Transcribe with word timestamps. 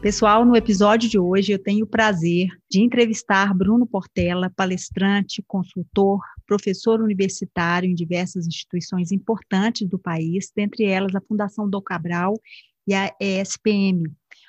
Pessoal, 0.00 0.44
no 0.44 0.54
episódio 0.54 1.10
de 1.10 1.18
hoje 1.18 1.50
eu 1.50 1.58
tenho 1.58 1.84
o 1.84 1.88
prazer 1.88 2.46
de 2.70 2.80
entrevistar 2.80 3.52
Bruno 3.52 3.84
Portela, 3.84 4.48
palestrante, 4.48 5.42
consultor, 5.44 6.20
professor 6.46 7.00
universitário 7.00 7.90
em 7.90 7.94
diversas 7.94 8.46
instituições 8.46 9.10
importantes 9.10 9.88
do 9.88 9.98
país, 9.98 10.52
dentre 10.54 10.84
elas 10.84 11.16
a 11.16 11.20
Fundação 11.20 11.68
Dom 11.68 11.82
Cabral 11.82 12.34
e 12.86 12.94
a 12.94 13.12
ESPM, 13.20 14.04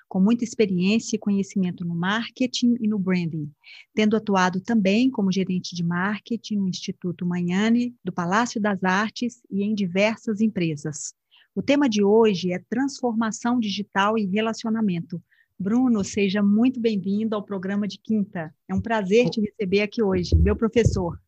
com 0.07 0.19
muita 0.19 0.43
experiência 0.43 1.15
e 1.15 1.19
conhecimento 1.19 1.83
no 1.83 1.95
marketing 1.95 2.75
e 2.79 2.87
no 2.87 2.99
branding, 2.99 3.51
tendo 3.95 4.15
atuado 4.15 4.61
também 4.61 5.09
como 5.09 5.31
gerente 5.31 5.75
de 5.75 5.83
marketing 5.83 6.57
no 6.57 6.69
Instituto 6.69 7.25
Manhane, 7.25 7.95
do 8.03 8.13
Palácio 8.13 8.61
das 8.61 8.83
Artes 8.83 9.41
e 9.49 9.63
em 9.63 9.73
diversas 9.73 10.41
empresas. 10.41 11.15
O 11.55 11.61
tema 11.63 11.89
de 11.89 12.03
hoje 12.03 12.53
é 12.53 12.59
transformação 12.69 13.59
digital 13.59 14.15
e 14.15 14.27
relacionamento, 14.27 15.19
Bruno, 15.61 16.05
seja 16.05 16.41
muito 16.41 16.79
bem-vindo 16.79 17.35
ao 17.35 17.43
programa 17.43 17.85
de 17.85 17.99
quinta. 17.99 18.55
É 18.65 18.73
um 18.73 18.79
prazer 18.79 19.29
te 19.29 19.41
receber 19.41 19.81
aqui 19.81 20.01
hoje, 20.01 20.33
meu 20.33 20.55
professor. 20.55 21.19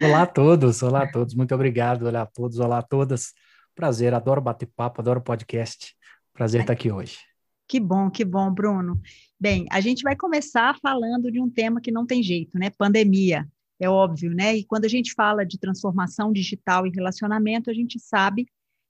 Olá 0.00 0.22
a 0.22 0.26
todos, 0.26 0.80
olá 0.80 1.02
a 1.02 1.10
todos, 1.10 1.34
muito 1.34 1.52
obrigado, 1.52 2.06
olá 2.06 2.22
a 2.22 2.26
todos, 2.26 2.60
olá 2.60 2.78
a 2.78 2.82
todas. 2.82 3.34
Prazer, 3.74 4.14
adoro 4.14 4.40
bater 4.40 4.68
papo, 4.76 5.00
adoro 5.00 5.20
podcast. 5.20 5.92
Prazer 6.32 6.60
estar 6.60 6.72
aqui 6.72 6.92
hoje. 6.92 7.18
Que 7.66 7.80
bom, 7.80 8.08
que 8.08 8.24
bom, 8.24 8.48
Bruno. 8.48 9.00
Bem, 9.40 9.66
a 9.72 9.80
gente 9.80 10.04
vai 10.04 10.14
começar 10.14 10.78
falando 10.80 11.28
de 11.28 11.40
um 11.40 11.50
tema 11.50 11.80
que 11.80 11.90
não 11.90 12.06
tem 12.06 12.22
jeito, 12.22 12.56
né? 12.56 12.70
Pandemia, 12.70 13.44
é 13.80 13.90
óbvio, 13.90 14.32
né? 14.32 14.54
E 14.56 14.64
quando 14.64 14.84
a 14.84 14.88
gente 14.88 15.12
fala 15.14 15.44
de 15.44 15.58
transformação 15.58 16.32
digital 16.32 16.86
e 16.86 16.90
relacionamento, 16.90 17.72
a 17.72 17.74
gente 17.74 17.98
sabe 17.98 18.46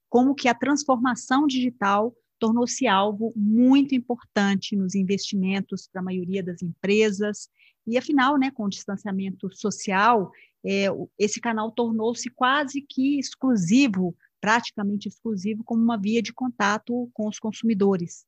como 0.07 0.35
que 0.35 0.47
a 0.47 0.53
transformação 0.53 1.47
digital 1.47 2.13
tornou-se 2.39 2.87
algo 2.87 3.33
muito 3.35 3.93
importante 3.93 4.75
nos 4.75 4.95
investimentos 4.95 5.87
para 5.87 6.01
a 6.01 6.03
maioria 6.03 6.41
das 6.41 6.61
empresas. 6.61 7.49
E, 7.85 7.97
afinal, 7.97 8.37
né, 8.37 8.49
com 8.51 8.65
o 8.65 8.69
distanciamento 8.69 9.53
social, 9.55 10.31
é, 10.63 10.85
esse 11.17 11.39
canal 11.39 11.71
tornou-se 11.71 12.29
quase 12.29 12.81
que 12.81 13.19
exclusivo, 13.19 14.15
praticamente 14.41 15.07
exclusivo, 15.07 15.63
como 15.63 15.83
uma 15.83 15.97
via 15.97 16.21
de 16.21 16.33
contato 16.33 17.09
com 17.13 17.27
os 17.27 17.39
consumidores. 17.39 18.25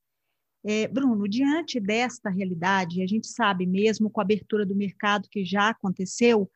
É, 0.63 0.87
Bruno, 0.87 1.27
diante 1.27 1.79
desta 1.79 2.29
realidade, 2.29 3.01
a 3.01 3.07
gente 3.07 3.27
sabe 3.27 3.65
mesmo 3.65 4.09
com 4.09 4.21
a 4.21 4.23
abertura 4.23 4.65
do 4.65 4.75
mercado 4.75 5.27
que 5.29 5.43
já 5.43 5.69
aconteceu, 5.69 6.49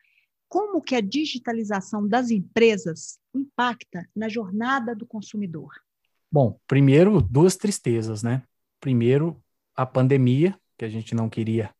como 0.47 0.81
que 0.81 0.95
a 0.95 1.01
digitalização 1.01 2.07
das 2.07 2.29
empresas 2.29 3.19
impacta 3.33 4.07
na 4.15 4.29
jornada 4.29 4.95
do 4.95 5.05
consumidor? 5.05 5.73
Bom, 6.31 6.59
primeiro, 6.67 7.21
duas 7.21 7.55
tristezas, 7.55 8.23
né? 8.23 8.43
Primeiro, 8.79 9.41
a 9.75 9.85
pandemia, 9.85 10.57
que 10.77 10.85
a 10.85 10.89
gente 10.89 11.15
não 11.15 11.29
queria 11.29 11.73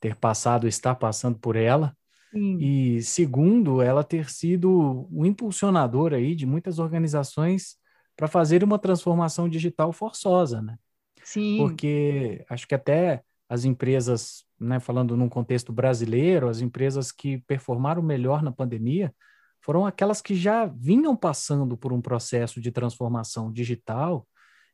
ter 0.00 0.16
passado, 0.16 0.66
estar 0.66 0.94
passando 0.96 1.38
por 1.38 1.56
ela. 1.56 1.96
Sim. 2.32 2.58
E 2.58 3.02
segundo, 3.02 3.82
ela 3.82 4.02
ter 4.02 4.30
sido 4.30 5.06
o 5.10 5.26
impulsionador 5.26 6.14
aí 6.14 6.34
de 6.34 6.46
muitas 6.46 6.78
organizações 6.78 7.76
para 8.16 8.26
fazer 8.26 8.64
uma 8.64 8.78
transformação 8.78 9.48
digital 9.48 9.92
forçosa, 9.92 10.60
né? 10.62 10.76
Sim. 11.22 11.58
Porque 11.58 12.44
acho 12.48 12.66
que 12.66 12.74
até 12.74 13.22
as 13.48 13.64
empresas, 13.64 14.44
né, 14.58 14.80
falando 14.80 15.16
num 15.16 15.28
contexto 15.28 15.72
brasileiro, 15.72 16.48
as 16.48 16.60
empresas 16.60 17.12
que 17.12 17.38
performaram 17.46 18.02
melhor 18.02 18.42
na 18.42 18.50
pandemia 18.50 19.14
foram 19.62 19.86
aquelas 19.86 20.20
que 20.20 20.34
já 20.34 20.66
vinham 20.66 21.16
passando 21.16 21.76
por 21.76 21.92
um 21.92 22.00
processo 22.00 22.60
de 22.60 22.72
transformação 22.72 23.50
digital 23.50 24.26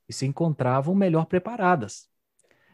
e 0.09 0.12
se 0.12 0.26
encontravam 0.26 0.94
melhor 0.94 1.26
preparadas. 1.26 2.09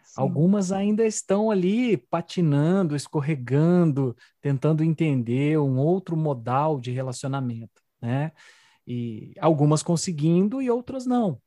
Sim. 0.04 0.12
Algumas 0.20 0.70
ainda 0.70 1.04
estão 1.04 1.50
ali 1.50 1.96
patinando, 1.96 2.94
escorregando, 2.94 4.16
tentando 4.40 4.84
entender 4.84 5.58
um 5.58 5.76
outro 5.76 6.16
modal 6.16 6.80
de 6.80 6.92
relacionamento, 6.92 7.82
né? 8.00 8.30
E 8.86 9.34
algumas 9.40 9.82
conseguindo 9.82 10.62
e 10.62 10.70
outras 10.70 11.06
não. 11.06 11.40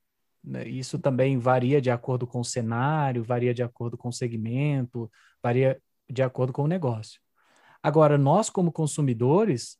Né? 0.44 0.68
Isso 0.68 1.00
também 1.00 1.38
varia 1.38 1.80
de 1.80 1.90
acordo 1.90 2.28
com 2.28 2.42
o 2.42 2.46
cenário, 2.46 3.24
varia 3.24 3.54
de 3.54 3.64
acordo 3.64 3.98
com 3.98 4.10
o 4.10 4.14
segmento, 4.14 5.10
varia 5.42 5.82
de 6.10 6.22
acordo 6.22 6.52
com 6.52 6.64
o 6.64 6.68
negócio. 6.68 7.22
Agora, 7.82 8.18
nós 8.18 8.50
como 8.50 8.72
consumidores, 8.72 9.78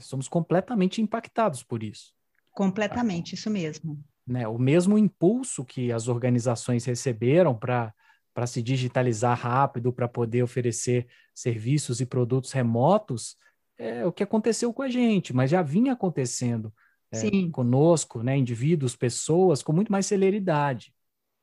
somos 0.00 0.28
completamente 0.28 1.00
impactados 1.00 1.62
por 1.62 1.82
isso. 1.82 2.12
Completamente, 2.52 3.34
isso 3.34 3.50
mesmo. 3.50 4.02
Né, 4.26 4.46
o 4.46 4.58
mesmo 4.58 4.98
impulso 4.98 5.64
que 5.64 5.90
as 5.90 6.06
organizações 6.08 6.84
receberam 6.84 7.54
para 7.56 7.94
para 8.34 8.46
se 8.46 8.62
digitalizar 8.62 9.36
rápido, 9.36 9.92
para 9.92 10.06
poder 10.06 10.44
oferecer 10.44 11.08
serviços 11.34 12.00
e 12.00 12.06
produtos 12.06 12.52
remotos, 12.52 13.36
é 13.76 14.06
o 14.06 14.12
que 14.12 14.22
aconteceu 14.22 14.72
com 14.72 14.82
a 14.82 14.88
gente, 14.88 15.32
mas 15.32 15.50
já 15.50 15.60
vinha 15.60 15.94
acontecendo 15.94 16.72
é, 17.10 17.50
conosco, 17.50 18.22
né, 18.22 18.36
indivíduos, 18.36 18.94
pessoas, 18.94 19.60
com 19.60 19.72
muito 19.72 19.90
mais 19.90 20.06
celeridade. 20.06 20.94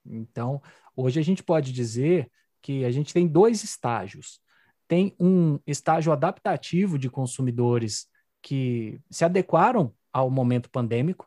Então, 0.05 0.61
hoje 0.95 1.19
a 1.19 1.23
gente 1.23 1.43
pode 1.43 1.73
dizer 1.73 2.31
que 2.61 2.85
a 2.85 2.91
gente 2.91 3.13
tem 3.13 3.27
dois 3.27 3.61
estágios. 3.61 4.39
Tem 4.87 5.13
um 5.19 5.59
estágio 5.67 6.13
adaptativo 6.13 6.97
de 6.97 7.09
consumidores 7.09 8.07
que 8.45 9.01
se 9.09 9.25
adequaram 9.25 9.91
ao 10.13 10.29
momento 10.29 10.69
pandêmico. 10.69 11.25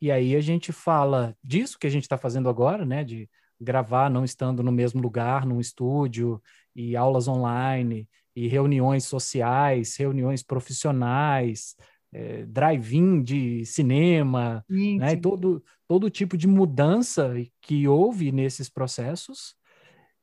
E 0.00 0.08
aí 0.08 0.36
a 0.36 0.40
gente 0.40 0.70
fala 0.70 1.36
disso 1.42 1.76
que 1.76 1.86
a 1.86 1.90
gente 1.90 2.04
está 2.04 2.16
fazendo 2.16 2.48
agora, 2.48 2.86
né? 2.86 3.02
De 3.02 3.28
gravar 3.60 4.08
não 4.08 4.24
estando 4.24 4.62
no 4.62 4.70
mesmo 4.70 5.02
lugar, 5.02 5.44
num 5.44 5.58
estúdio, 5.58 6.40
e 6.74 6.96
aulas 6.96 7.26
online, 7.26 8.08
e 8.36 8.46
reuniões 8.46 9.04
sociais, 9.04 9.96
reuniões 9.96 10.44
profissionais, 10.44 11.74
é, 12.12 12.46
drive-in 12.46 13.20
de 13.20 13.66
cinema, 13.66 14.64
sim, 14.70 14.96
né? 14.96 15.10
Sim. 15.10 15.20
Todo, 15.20 15.64
todo 15.88 16.08
tipo 16.08 16.36
de 16.36 16.46
mudança 16.46 17.34
que 17.60 17.88
houve 17.88 18.30
nesses 18.30 18.68
processos. 18.68 19.56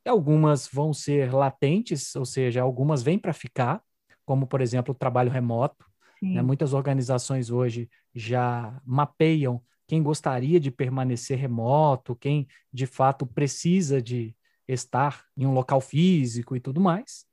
Algumas 0.08 0.66
vão 0.66 0.94
ser 0.94 1.34
latentes, 1.34 2.16
ou 2.16 2.24
seja, 2.24 2.62
algumas 2.62 3.04
vêm 3.04 3.20
para 3.20 3.34
ficar, 3.34 3.82
como, 4.26 4.48
por 4.48 4.62
exemplo, 4.62 4.94
o 4.94 4.98
trabalho 4.98 5.30
remoto, 5.30 5.86
né? 6.22 6.42
Muitas 6.42 6.74
organizações 6.74 7.50
hoje 7.50 7.90
já 8.14 8.82
mapeiam 8.86 9.62
quem 9.88 10.04
gostaria 10.04 10.60
de 10.60 10.70
permanecer 10.70 11.38
remoto, 11.38 12.16
quem 12.16 12.48
de 12.74 12.86
fato 12.86 13.26
precisa 13.26 14.02
de 14.02 14.36
estar 14.68 15.26
em 15.36 15.46
um 15.46 15.54
local 15.54 15.80
físico 15.80 16.56
e 16.56 16.60
tudo 16.60 16.82
mais. 16.82 17.26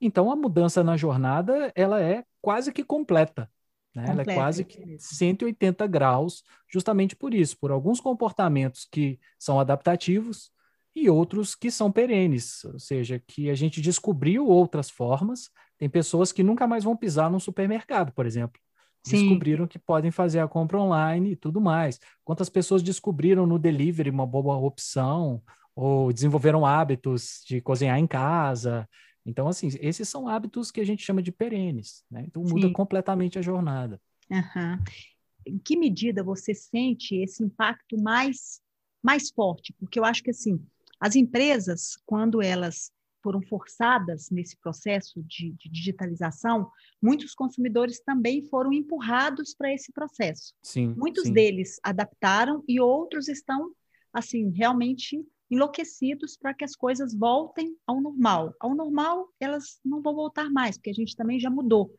Então 0.00 0.30
a 0.30 0.36
mudança 0.36 0.82
na 0.82 0.96
jornada 0.96 1.72
ela 1.74 2.00
é 2.00 2.24
quase 2.40 2.72
que 2.72 2.82
completa. 2.82 3.50
Né? 3.94 4.06
Ela 4.08 4.22
é 4.22 4.24
quase 4.24 4.64
que 4.64 4.98
180 4.98 5.86
graus, 5.86 6.42
justamente 6.68 7.14
por 7.14 7.32
isso, 7.32 7.56
por 7.58 7.70
alguns 7.70 8.00
comportamentos 8.00 8.88
que 8.90 9.20
são 9.38 9.60
adaptativos 9.60 10.50
e 10.94 11.10
outros 11.10 11.54
que 11.54 11.70
são 11.70 11.90
perenes, 11.90 12.64
ou 12.64 12.78
seja, 12.78 13.20
que 13.26 13.50
a 13.50 13.54
gente 13.54 13.80
descobriu 13.80 14.46
outras 14.46 14.88
formas 14.88 15.50
tem 15.78 15.88
pessoas 15.88 16.32
que 16.32 16.42
nunca 16.42 16.66
mais 16.66 16.84
vão 16.84 16.96
pisar 16.96 17.30
num 17.30 17.40
supermercado, 17.40 18.12
por 18.12 18.26
exemplo. 18.26 18.60
Sim. 19.04 19.18
Descobriram 19.18 19.66
que 19.66 19.78
podem 19.78 20.10
fazer 20.10 20.38
a 20.38 20.48
compra 20.48 20.80
online 20.80 21.32
e 21.32 21.36
tudo 21.36 21.60
mais. 21.60 22.00
Quantas 22.24 22.48
pessoas 22.48 22.82
descobriram 22.82 23.46
no 23.46 23.58
delivery 23.58 24.08
uma 24.08 24.26
boa 24.26 24.56
opção 24.56 25.42
ou 25.76 26.12
desenvolveram 26.12 26.64
hábitos 26.64 27.42
de 27.46 27.60
cozinhar 27.60 27.98
em 27.98 28.06
casa? 28.06 28.88
Então, 29.26 29.48
assim, 29.48 29.68
esses 29.80 30.08
são 30.08 30.28
hábitos 30.28 30.70
que 30.70 30.80
a 30.80 30.86
gente 30.86 31.04
chama 31.04 31.22
de 31.22 31.32
perenes, 31.32 32.04
né? 32.10 32.24
Então 32.26 32.42
muda 32.42 32.68
Sim. 32.68 32.72
completamente 32.72 33.38
a 33.38 33.42
jornada. 33.42 34.00
Uhum. 34.30 34.78
Em 35.46 35.58
que 35.58 35.76
medida 35.76 36.22
você 36.22 36.54
sente 36.54 37.16
esse 37.16 37.42
impacto 37.42 38.00
mais, 38.00 38.60
mais 39.02 39.30
forte? 39.30 39.74
Porque 39.74 39.98
eu 39.98 40.04
acho 40.04 40.22
que 40.22 40.30
assim, 40.30 40.64
as 41.00 41.16
empresas, 41.16 41.96
quando 42.06 42.42
elas 42.42 42.92
foram 43.22 43.40
forçadas 43.40 44.28
nesse 44.30 44.54
processo 44.58 45.22
de, 45.22 45.52
de 45.52 45.70
digitalização, 45.70 46.70
muitos 47.02 47.34
consumidores 47.34 47.98
também 48.00 48.42
foram 48.42 48.70
empurrados 48.70 49.54
para 49.54 49.72
esse 49.72 49.90
processo. 49.92 50.54
Sim, 50.62 50.94
muitos 50.94 51.24
sim. 51.24 51.32
deles 51.32 51.80
adaptaram 51.82 52.62
e 52.68 52.78
outros 52.78 53.28
estão 53.28 53.72
assim 54.12 54.50
realmente 54.50 55.26
enlouquecidos 55.50 56.36
para 56.36 56.52
que 56.52 56.64
as 56.64 56.76
coisas 56.76 57.14
voltem 57.14 57.74
ao 57.86 58.00
normal. 58.00 58.54
Ao 58.60 58.74
normal, 58.74 59.28
elas 59.40 59.80
não 59.84 60.02
vão 60.02 60.14
voltar 60.14 60.50
mais, 60.50 60.76
porque 60.76 60.90
a 60.90 60.94
gente 60.94 61.16
também 61.16 61.40
já 61.40 61.48
mudou. 61.48 61.94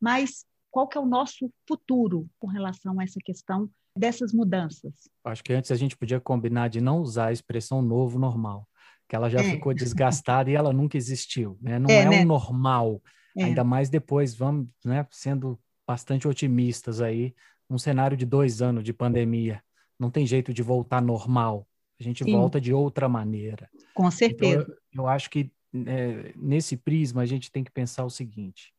Mas 0.00 0.46
qual 0.70 0.88
que 0.88 0.96
é 0.96 1.00
o 1.00 1.06
nosso 1.06 1.52
futuro 1.66 2.28
com 2.38 2.46
relação 2.46 2.98
a 2.98 3.04
essa 3.04 3.20
questão 3.22 3.68
dessas 4.00 4.32
mudanças? 4.32 4.92
Acho 5.24 5.44
que 5.44 5.52
antes 5.52 5.70
a 5.70 5.76
gente 5.76 5.96
podia 5.96 6.18
combinar 6.18 6.68
de 6.68 6.80
não 6.80 7.00
usar 7.00 7.26
a 7.26 7.32
expressão 7.32 7.82
novo 7.82 8.18
normal 8.18 8.66
que 9.10 9.16
ela 9.16 9.28
já 9.28 9.40
é. 9.40 9.50
ficou 9.50 9.74
desgastada 9.74 10.48
e 10.48 10.54
ela 10.54 10.72
nunca 10.72 10.96
existiu, 10.96 11.58
né? 11.60 11.80
Não 11.80 11.90
é, 11.90 12.02
é 12.02 12.08
né? 12.08 12.20
um 12.20 12.24
normal, 12.24 13.02
é. 13.36 13.42
ainda 13.42 13.64
mais 13.64 13.90
depois, 13.90 14.36
vamos, 14.36 14.68
né, 14.84 15.04
sendo 15.10 15.58
bastante 15.84 16.28
otimistas 16.28 17.00
aí, 17.00 17.34
um 17.68 17.76
cenário 17.76 18.16
de 18.16 18.24
dois 18.24 18.62
anos 18.62 18.84
de 18.84 18.92
pandemia, 18.92 19.60
não 19.98 20.10
tem 20.10 20.24
jeito 20.24 20.54
de 20.54 20.62
voltar 20.62 21.02
normal, 21.02 21.66
a 21.98 22.04
gente 22.04 22.22
Sim. 22.22 22.30
volta 22.30 22.60
de 22.60 22.72
outra 22.72 23.08
maneira. 23.08 23.68
Com 23.92 24.08
certeza. 24.12 24.62
Então, 24.62 24.74
eu, 24.92 25.02
eu, 25.02 25.06
acho 25.08 25.28
que 25.28 25.50
é, 25.86 26.32
nesse 26.36 26.76
prisma 26.76 27.22
a 27.22 27.26
gente 27.26 27.50
tem 27.50 27.64
que 27.64 27.70
pensar 27.70 28.04
o 28.04 28.10
seguinte, 28.10 28.72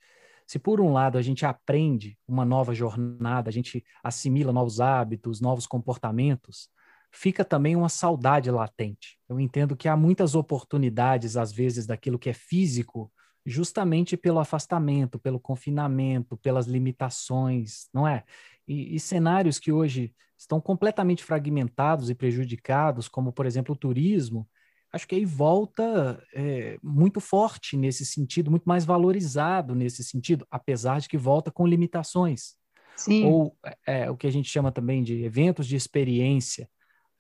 se 0.51 0.59
por 0.59 0.81
um 0.81 0.91
lado 0.91 1.17
a 1.17 1.21
gente 1.21 1.45
aprende 1.45 2.17
uma 2.27 2.43
nova 2.43 2.75
jornada, 2.75 3.49
a 3.49 3.53
gente 3.53 3.81
assimila 4.03 4.51
novos 4.51 4.81
hábitos, 4.81 5.39
novos 5.39 5.65
comportamentos, 5.65 6.67
fica 7.09 7.45
também 7.45 7.73
uma 7.73 7.87
saudade 7.87 8.51
latente. 8.51 9.17
Eu 9.29 9.39
entendo 9.39 9.77
que 9.77 9.87
há 9.87 9.95
muitas 9.95 10.35
oportunidades, 10.35 11.37
às 11.37 11.53
vezes, 11.53 11.85
daquilo 11.85 12.19
que 12.19 12.29
é 12.29 12.33
físico, 12.33 13.09
justamente 13.45 14.17
pelo 14.17 14.39
afastamento, 14.39 15.17
pelo 15.17 15.39
confinamento, 15.39 16.35
pelas 16.35 16.67
limitações, 16.67 17.87
não 17.93 18.05
é? 18.05 18.25
E, 18.67 18.93
e, 18.93 18.99
cenários 18.99 19.57
que 19.57 19.71
hoje 19.71 20.13
estão 20.37 20.59
completamente 20.59 21.23
fragmentados 21.23 22.09
e 22.09 22.13
prejudicados, 22.13 23.07
como, 23.07 23.31
por 23.31 23.45
exemplo, 23.45 23.73
o 23.73 23.77
turismo, 23.77 24.45
acho 24.91 25.07
que 25.07 25.15
aí 25.15 25.25
volta 25.25 26.21
é, 26.33 26.77
muito 26.83 27.19
forte 27.19 27.77
nesse 27.77 28.05
sentido, 28.05 28.51
muito 28.51 28.65
mais 28.65 28.85
valorizado 28.85 29.73
nesse 29.73 30.03
sentido, 30.03 30.45
apesar 30.51 30.99
de 30.99 31.07
que 31.07 31.17
volta 31.17 31.51
com 31.51 31.65
limitações. 31.65 32.55
Sim. 32.95 33.25
Ou 33.25 33.57
é, 33.87 34.09
o 34.11 34.17
que 34.17 34.27
a 34.27 34.31
gente 34.31 34.49
chama 34.49 34.71
também 34.71 35.01
de 35.01 35.23
eventos 35.23 35.65
de 35.65 35.75
experiência 35.75 36.69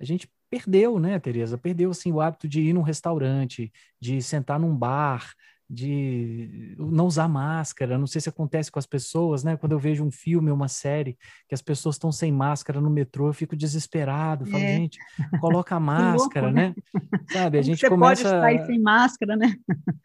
a 0.01 0.05
gente 0.05 0.27
perdeu, 0.49 0.99
né, 0.99 1.19
Tereza? 1.19 1.57
Perdeu 1.57 1.91
assim 1.91 2.11
o 2.11 2.19
hábito 2.19 2.47
de 2.47 2.59
ir 2.61 2.73
num 2.73 2.81
restaurante, 2.81 3.71
de 4.01 4.21
sentar 4.21 4.59
num 4.59 4.75
bar, 4.75 5.31
de 5.73 6.75
não 6.77 7.05
usar 7.05 7.29
máscara. 7.29 7.97
Não 7.97 8.05
sei 8.05 8.19
se 8.19 8.27
acontece 8.27 8.69
com 8.69 8.77
as 8.77 8.85
pessoas, 8.85 9.41
né? 9.41 9.55
Quando 9.55 9.71
eu 9.71 9.79
vejo 9.79 10.03
um 10.03 10.11
filme, 10.11 10.51
uma 10.51 10.67
série, 10.67 11.17
que 11.47 11.55
as 11.55 11.61
pessoas 11.61 11.95
estão 11.95 12.11
sem 12.11 12.31
máscara 12.31 12.81
no 12.81 12.89
metrô, 12.89 13.27
eu 13.27 13.33
fico 13.33 13.55
desesperado. 13.55 14.45
Falo, 14.45 14.61
é. 14.61 14.75
gente, 14.75 14.99
coloca 15.39 15.75
a 15.75 15.79
máscara, 15.79 16.47
louco, 16.47 16.59
né? 16.59 16.75
né? 16.93 17.21
Sabe? 17.31 17.57
A 17.57 17.61
gente 17.61 17.79
você 17.79 17.89
começa. 17.89 18.23
Pode 18.23 18.41
sair 18.41 18.65
sem 18.65 18.81
máscara, 18.81 19.37
né? 19.37 19.55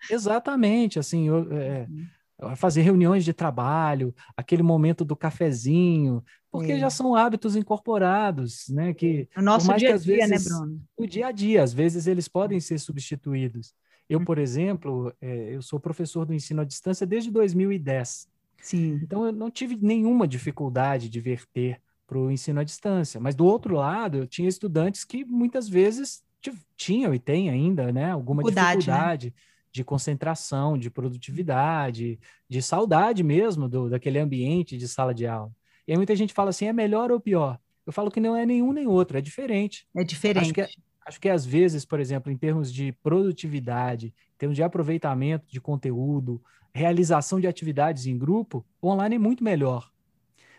Exatamente, 0.09 1.01
assim, 1.01 1.27
eu, 1.27 1.53
é, 1.53 1.87
uhum 1.89 2.07
fazer 2.55 2.83
reuniões 2.83 3.25
de 3.25 3.33
trabalho, 3.33 4.15
aquele 4.37 4.62
momento 4.62 5.07
do 5.07 5.17
cafezinho, 5.17 6.23
porque 6.51 6.73
é. 6.73 6.79
já 6.79 6.91
são 6.91 7.15
hábitos 7.15 7.57
incorporados, 7.57 8.69
né? 8.69 8.93
Que 8.93 9.27
o 9.35 9.41
nosso 9.41 9.75
dia 9.75 9.95
a 9.95 9.97
dia, 9.97 10.27
né, 10.27 10.37
Bruno? 10.39 10.81
O 10.97 11.07
dia 11.07 11.29
a 11.29 11.33
dia, 11.33 11.62
às 11.62 11.73
vezes 11.73 12.07
eles 12.07 12.29
podem 12.29 12.61
ser 12.61 12.79
substituídos. 12.79 13.75
Eu, 14.08 14.25
por 14.25 14.38
exemplo, 14.38 15.12
é, 15.20 15.55
eu 15.55 15.62
sou 15.62 15.81
professor 15.81 16.25
do 16.25 16.35
ensino 16.35 16.62
à 16.62 16.64
distância 16.64 17.06
desde 17.06 17.31
2010. 17.31 18.29
Sim. 18.62 19.00
Então 19.03 19.26
eu 19.26 19.32
não 19.32 19.50
tive 19.50 19.76
nenhuma 19.81 20.26
dificuldade 20.26 21.08
de 21.08 21.20
verter 21.20 21.81
para 22.06 22.19
o 22.19 22.31
ensino 22.31 22.61
à 22.61 22.64
distância. 22.64 23.20
Mas 23.20 23.35
do 23.35 23.44
outro 23.44 23.75
lado, 23.76 24.19
eu 24.19 24.26
tinha 24.26 24.49
estudantes 24.49 25.05
que 25.05 25.25
muitas 25.25 25.69
vezes 25.69 26.25
tinham 26.76 27.12
e 27.12 27.19
têm 27.19 27.50
ainda, 27.50 27.93
né, 27.93 28.12
alguma 28.12 28.43
dificuldade. 28.43 28.76
Né? 28.76 28.79
dificuldade. 28.79 29.26
Né? 29.26 29.32
de 29.76 29.85
concentração, 29.85 30.79
de 30.79 30.91
produtividade, 30.91 32.19
de 32.49 32.62
saudade 32.62 33.23
mesmo 33.23 33.69
do, 33.69 33.91
daquele 33.91 34.19
ambiente 34.19 34.79
de 34.79 34.88
sala 34.88 35.12
de 35.12 35.26
aula. 35.26 35.52
E 35.87 35.93
aí 35.93 35.97
muita 35.99 36.17
gente 36.17 36.32
fala 36.32 36.49
assim, 36.49 36.67
é 36.67 36.73
melhor 36.73 37.12
ou 37.12 37.20
pior? 37.20 37.61
Eu 37.85 37.93
falo 37.93 38.11
que 38.11 38.19
não 38.19 38.35
é 38.35 38.47
nenhum 38.47 38.73
nem 38.73 38.87
outro, 38.87 39.19
é 39.19 39.20
diferente. 39.20 39.87
É 39.94 40.02
diferente. 40.02 40.44
Acho 40.44 40.55
que, 40.55 40.79
acho 41.06 41.20
que 41.20 41.29
às 41.29 41.47
vezes, 41.47 41.85
por 41.85 42.00
exemplo, 42.00 42.31
em 42.32 42.37
termos 42.37 42.73
de 42.73 42.93
produtividade, 43.03 44.08
em 44.08 44.38
termos 44.38 44.56
de 44.56 44.62
aproveitamento 44.62 45.47
de 45.49 45.61
conteúdo, 45.61 46.43
realização 46.75 47.41
de 47.41 47.47
atividades 47.47 48.06
em 48.06 48.19
grupo, 48.19 48.67
o 48.82 48.88
online 48.88 49.14
é 49.14 49.19
muito 49.19 49.43
melhor. 49.43 49.91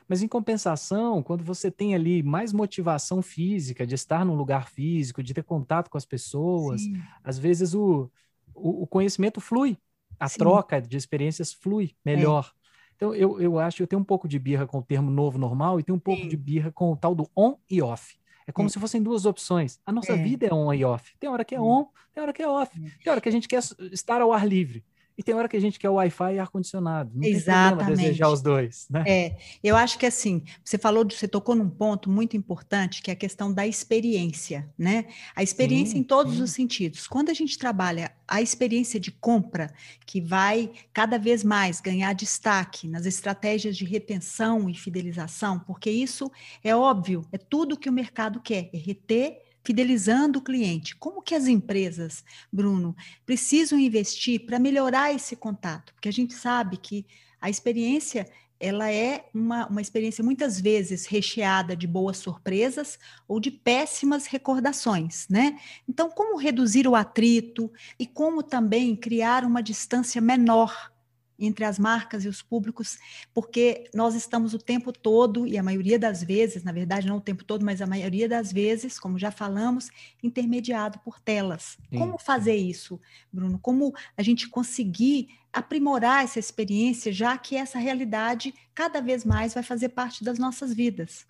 Mas 0.07 0.21
em 0.21 0.27
compensação, 0.27 1.21
quando 1.21 1.43
você 1.43 1.69
tem 1.69 1.93
ali 1.93 2.23
mais 2.23 2.53
motivação 2.53 3.21
física, 3.21 3.85
de 3.85 3.93
estar 3.93 4.23
num 4.23 4.35
lugar 4.35 4.69
físico, 4.69 5.21
de 5.21 5.33
ter 5.33 5.43
contato 5.43 5.89
com 5.89 5.97
as 5.97 6.05
pessoas, 6.05 6.81
Sim. 6.81 7.01
às 7.21 7.37
vezes 7.37 7.73
o, 7.73 8.09
o, 8.55 8.83
o 8.83 8.87
conhecimento 8.87 9.41
flui, 9.41 9.77
a 10.17 10.29
Sim. 10.29 10.39
troca 10.39 10.81
de 10.81 10.95
experiências 10.95 11.51
flui 11.51 11.93
melhor. 12.05 12.53
É. 12.53 12.67
Então, 12.95 13.13
eu, 13.13 13.39
eu 13.39 13.59
acho, 13.59 13.83
eu 13.83 13.87
tenho 13.87 14.01
um 14.01 14.05
pouco 14.05 14.27
de 14.27 14.39
birra 14.39 14.65
com 14.65 14.79
o 14.79 14.83
termo 14.83 15.11
novo 15.11 15.37
normal 15.37 15.79
e 15.79 15.83
tenho 15.83 15.97
um 15.97 15.99
pouco 15.99 16.21
Sim. 16.23 16.29
de 16.29 16.37
birra 16.37 16.71
com 16.71 16.91
o 16.91 16.95
tal 16.95 17.13
do 17.13 17.29
on 17.35 17.57
e 17.69 17.81
off. 17.81 18.17
É 18.47 18.51
como 18.53 18.67
é. 18.67 18.71
se 18.71 18.79
fossem 18.79 19.03
duas 19.03 19.25
opções. 19.25 19.79
A 19.85 19.91
nossa 19.91 20.13
é. 20.13 20.15
vida 20.15 20.47
é 20.47 20.53
on 20.53 20.73
e 20.73 20.85
off. 20.85 21.13
Tem 21.19 21.29
hora 21.29 21.43
que 21.43 21.53
é 21.53 21.59
on, 21.59 21.85
tem 22.13 22.23
hora 22.23 22.31
que 22.31 22.41
é 22.41 22.47
off. 22.47 22.71
Tem 23.03 23.11
hora 23.11 23.19
que 23.19 23.27
a 23.27 23.31
gente 23.31 23.47
quer 23.47 23.61
estar 23.91 24.21
ao 24.21 24.31
ar 24.31 24.47
livre. 24.47 24.85
E 25.17 25.23
tem 25.23 25.33
hora 25.33 25.49
que 25.49 25.57
a 25.57 25.59
gente 25.59 25.79
quer 25.79 25.89
Wi-Fi 25.89 26.35
e 26.35 26.39
ar-condicionado. 26.39 27.11
Não 27.15 27.23
Exatamente. 27.23 27.69
tem 27.69 27.77
problema 27.77 28.01
desejar 28.03 28.29
os 28.29 28.41
dois, 28.41 28.85
né? 28.87 29.03
É, 29.07 29.37
eu 29.63 29.75
acho 29.75 29.97
que 29.97 30.05
assim, 30.05 30.43
você 30.63 30.77
falou, 30.77 31.03
você 31.09 31.27
tocou 31.27 31.55
num 31.55 31.69
ponto 31.69 32.07
muito 32.07 32.37
importante, 32.37 33.01
que 33.01 33.09
é 33.09 33.13
a 33.13 33.17
questão 33.17 33.51
da 33.51 33.65
experiência, 33.65 34.69
né? 34.77 35.05
A 35.35 35.41
experiência 35.41 35.93
sim, 35.93 35.99
em 35.99 36.03
todos 36.03 36.35
sim. 36.35 36.43
os 36.43 36.51
sentidos. 36.51 37.07
Quando 37.07 37.29
a 37.29 37.33
gente 37.33 37.57
trabalha 37.57 38.11
a 38.27 38.43
experiência 38.43 38.99
de 38.99 39.11
compra, 39.11 39.73
que 40.05 40.21
vai 40.21 40.71
cada 40.93 41.17
vez 41.17 41.43
mais 41.43 41.81
ganhar 41.81 42.13
destaque 42.13 42.87
nas 42.87 43.07
estratégias 43.07 43.75
de 43.75 43.85
retenção 43.85 44.69
e 44.69 44.75
fidelização, 44.75 45.59
porque 45.59 45.89
isso 45.89 46.31
é 46.63 46.75
óbvio, 46.75 47.25
é 47.31 47.39
tudo 47.39 47.77
que 47.77 47.89
o 47.89 47.93
mercado 47.93 48.39
quer, 48.39 48.69
é 48.71 48.77
reter 48.77 49.46
fidelizando 49.67 50.39
o 50.39 50.41
cliente. 50.41 50.95
Como 50.95 51.21
que 51.21 51.35
as 51.35 51.45
empresas, 51.45 52.23
Bruno, 52.49 52.95
precisam 53.25 53.77
investir 53.77 54.45
para 54.45 54.57
melhorar 54.57 55.13
esse 55.13 55.35
contato? 55.35 55.93
Porque 55.93 56.07
a 56.07 56.13
gente 56.13 56.33
sabe 56.33 56.77
que 56.77 57.05
a 57.41 57.49
experiência 57.49 58.25
ela 58.61 58.89
é 58.89 59.25
uma, 59.33 59.67
uma 59.67 59.81
experiência 59.81 60.23
muitas 60.23 60.59
vezes 60.59 61.05
recheada 61.05 61.75
de 61.75 61.85
boas 61.85 62.15
surpresas 62.17 62.97
ou 63.27 63.41
de 63.41 63.51
péssimas 63.51 64.25
recordações, 64.25 65.27
né? 65.29 65.59
Então, 65.87 66.09
como 66.09 66.37
reduzir 66.37 66.87
o 66.87 66.95
atrito 66.95 67.69
e 67.99 68.07
como 68.07 68.41
também 68.41 68.95
criar 68.95 69.43
uma 69.43 69.61
distância 69.61 70.21
menor 70.21 70.93
entre 71.39 71.65
as 71.65 71.77
marcas 71.77 72.25
e 72.25 72.27
os 72.27 72.41
públicos, 72.41 72.97
porque 73.33 73.89
nós 73.93 74.15
estamos 74.15 74.53
o 74.53 74.59
tempo 74.59 74.91
todo, 74.91 75.45
e 75.45 75.57
a 75.57 75.63
maioria 75.63 75.99
das 75.99 76.23
vezes, 76.23 76.63
na 76.63 76.71
verdade, 76.71 77.07
não 77.07 77.17
o 77.17 77.21
tempo 77.21 77.43
todo, 77.43 77.65
mas 77.65 77.81
a 77.81 77.87
maioria 77.87 78.27
das 78.27 78.51
vezes, 78.51 78.99
como 78.99 79.19
já 79.19 79.31
falamos, 79.31 79.89
intermediado 80.23 80.99
por 80.99 81.19
telas. 81.19 81.77
Sim. 81.89 81.97
Como 81.97 82.17
fazer 82.17 82.55
isso, 82.55 82.99
Bruno? 83.31 83.59
Como 83.59 83.93
a 84.15 84.23
gente 84.23 84.49
conseguir 84.49 85.29
aprimorar 85.53 86.23
essa 86.23 86.39
experiência, 86.39 87.11
já 87.11 87.37
que 87.37 87.55
essa 87.55 87.79
realidade 87.79 88.53
cada 88.73 89.01
vez 89.01 89.25
mais 89.25 89.53
vai 89.53 89.63
fazer 89.63 89.89
parte 89.89 90.23
das 90.23 90.37
nossas 90.37 90.73
vidas? 90.73 91.25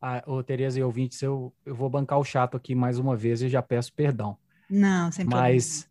Ah, 0.00 0.22
ô, 0.26 0.42
Tereza 0.42 0.78
e 0.78 0.82
ouvintes, 0.82 1.22
eu, 1.22 1.52
eu 1.64 1.74
vou 1.74 1.88
bancar 1.88 2.18
o 2.18 2.24
chato 2.24 2.56
aqui 2.56 2.74
mais 2.74 2.98
uma 2.98 3.16
vez 3.16 3.42
e 3.42 3.48
já 3.48 3.62
peço 3.62 3.92
perdão. 3.92 4.36
Não, 4.68 5.10
sem. 5.10 5.24
Mas 5.24 5.88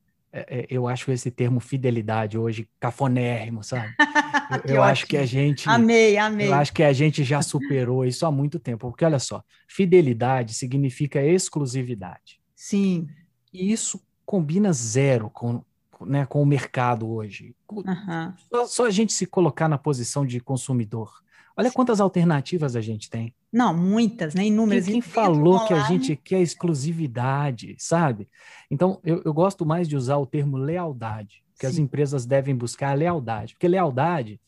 eu 0.69 0.87
acho 0.87 1.11
esse 1.11 1.31
termo 1.31 1.59
fidelidade 1.59 2.37
hoje 2.37 2.67
cafonérrimo, 2.79 3.63
sabe? 3.63 3.93
Eu, 4.63 4.75
eu 4.75 4.83
acho 4.83 5.07
que 5.07 5.17
a 5.17 5.25
gente. 5.25 5.67
Amei, 5.67 6.17
amei. 6.17 6.49
Eu 6.49 6.53
acho 6.53 6.71
que 6.71 6.83
a 6.83 6.93
gente 6.93 7.23
já 7.23 7.41
superou 7.41 8.05
isso 8.05 8.27
há 8.27 8.31
muito 8.31 8.59
tempo. 8.59 8.89
Porque 8.91 9.03
olha 9.03 9.17
só, 9.17 9.43
fidelidade 9.67 10.53
significa 10.53 11.19
exclusividade. 11.19 12.39
Sim. 12.55 13.07
E 13.51 13.71
isso 13.71 13.99
combina 14.23 14.71
zero 14.71 15.31
com, 15.31 15.63
né, 16.01 16.27
com 16.27 16.43
o 16.43 16.45
mercado 16.45 17.09
hoje. 17.09 17.55
Uhum. 17.71 18.33
Só, 18.51 18.67
só 18.67 18.85
a 18.85 18.91
gente 18.91 19.13
se 19.13 19.25
colocar 19.25 19.67
na 19.67 19.79
posição 19.79 20.25
de 20.25 20.39
consumidor. 20.39 21.24
Olha 21.57 21.71
quantas 21.71 22.01
alternativas 22.01 22.75
a 22.75 22.81
gente 22.81 23.09
tem. 23.09 23.33
Não, 23.51 23.73
muitas, 23.73 24.35
né? 24.35 24.45
Inúmeras. 24.45 24.85
Quem, 24.85 24.95
quem 24.95 25.01
falou 25.01 25.65
que 25.65 25.73
a 25.73 25.83
gente 25.83 26.15
quer 26.15 26.41
exclusividade, 26.41 27.75
sabe? 27.79 28.27
Então, 28.69 28.99
eu, 29.03 29.21
eu 29.23 29.33
gosto 29.33 29.65
mais 29.65 29.87
de 29.87 29.95
usar 29.95 30.17
o 30.17 30.25
termo 30.25 30.57
lealdade, 30.57 31.43
que 31.57 31.65
as 31.65 31.77
empresas 31.77 32.25
devem 32.25 32.53
buscar 32.53 32.91
a 32.91 32.95
lealdade. 32.95 33.53
Porque 33.53 33.67
lealdade, 33.67 34.39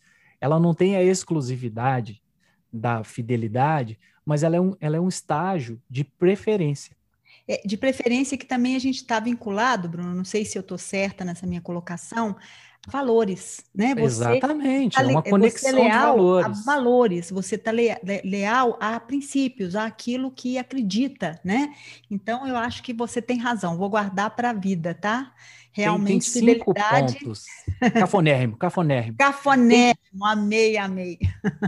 ela 0.42 0.60
não 0.60 0.74
tem 0.74 0.98
a 0.98 1.04
exclusividade 1.04 2.22
da 2.72 3.04
fidelidade, 3.04 3.98
mas 4.26 4.44
ela 4.44 4.58
é 4.58 4.62
um, 4.62 4.76
ela 4.82 4.98
é 4.98 5.00
um 5.00 5.08
estágio 5.08 5.82
de 5.90 6.04
preferência. 6.04 6.96
É, 7.48 7.62
de 7.66 7.78
preferência 7.78 8.38
que 8.38 8.46
também 8.46 8.76
a 8.76 8.80
gente 8.80 8.98
está 8.98 9.22
vinculado, 9.22 9.88
Bruno, 9.88 10.14
não 10.14 10.26
sei 10.26 10.44
se 10.44 10.58
eu 10.58 10.62
estou 10.62 10.78
certa 10.78 11.24
nessa 11.24 11.48
minha 11.48 11.62
colocação, 11.62 12.36
valores, 12.88 13.66
né? 13.76 13.94
Você 13.96 14.06
Exatamente, 14.06 14.96
tá 14.96 15.04
é 15.04 15.08
uma 15.08 15.22
conexão 15.22 15.74
leal 15.74 15.90
de 15.90 15.98
valores. 15.98 16.60
A 16.60 16.64
valores, 16.64 17.30
você 17.30 17.56
está 17.56 17.72
leal 17.72 18.78
a 18.80 18.98
princípios, 19.00 19.76
àquilo 19.76 20.32
que 20.32 20.58
acredita, 20.58 21.40
né? 21.44 21.74
Então 22.10 22.48
eu 22.48 22.56
acho 22.56 22.82
que 22.82 22.94
você 22.94 23.22
tem 23.22 23.38
razão. 23.38 23.78
Vou 23.78 23.90
guardar 23.90 24.34
para 24.36 24.52
a 24.52 24.54
vida, 24.54 24.94
tá? 24.94 25.34
Realmente 25.74 26.32
tem, 26.32 26.44
tem 26.44 26.54
cinco 26.56 26.74
fidelidade. 26.74 27.20
pontos. 27.20 27.46
Cafonérrimo, 27.94 28.58
cafonérrimo. 28.58 29.18
Cafonérrimo, 29.18 30.26
amei, 30.26 30.78
amei. 30.78 31.20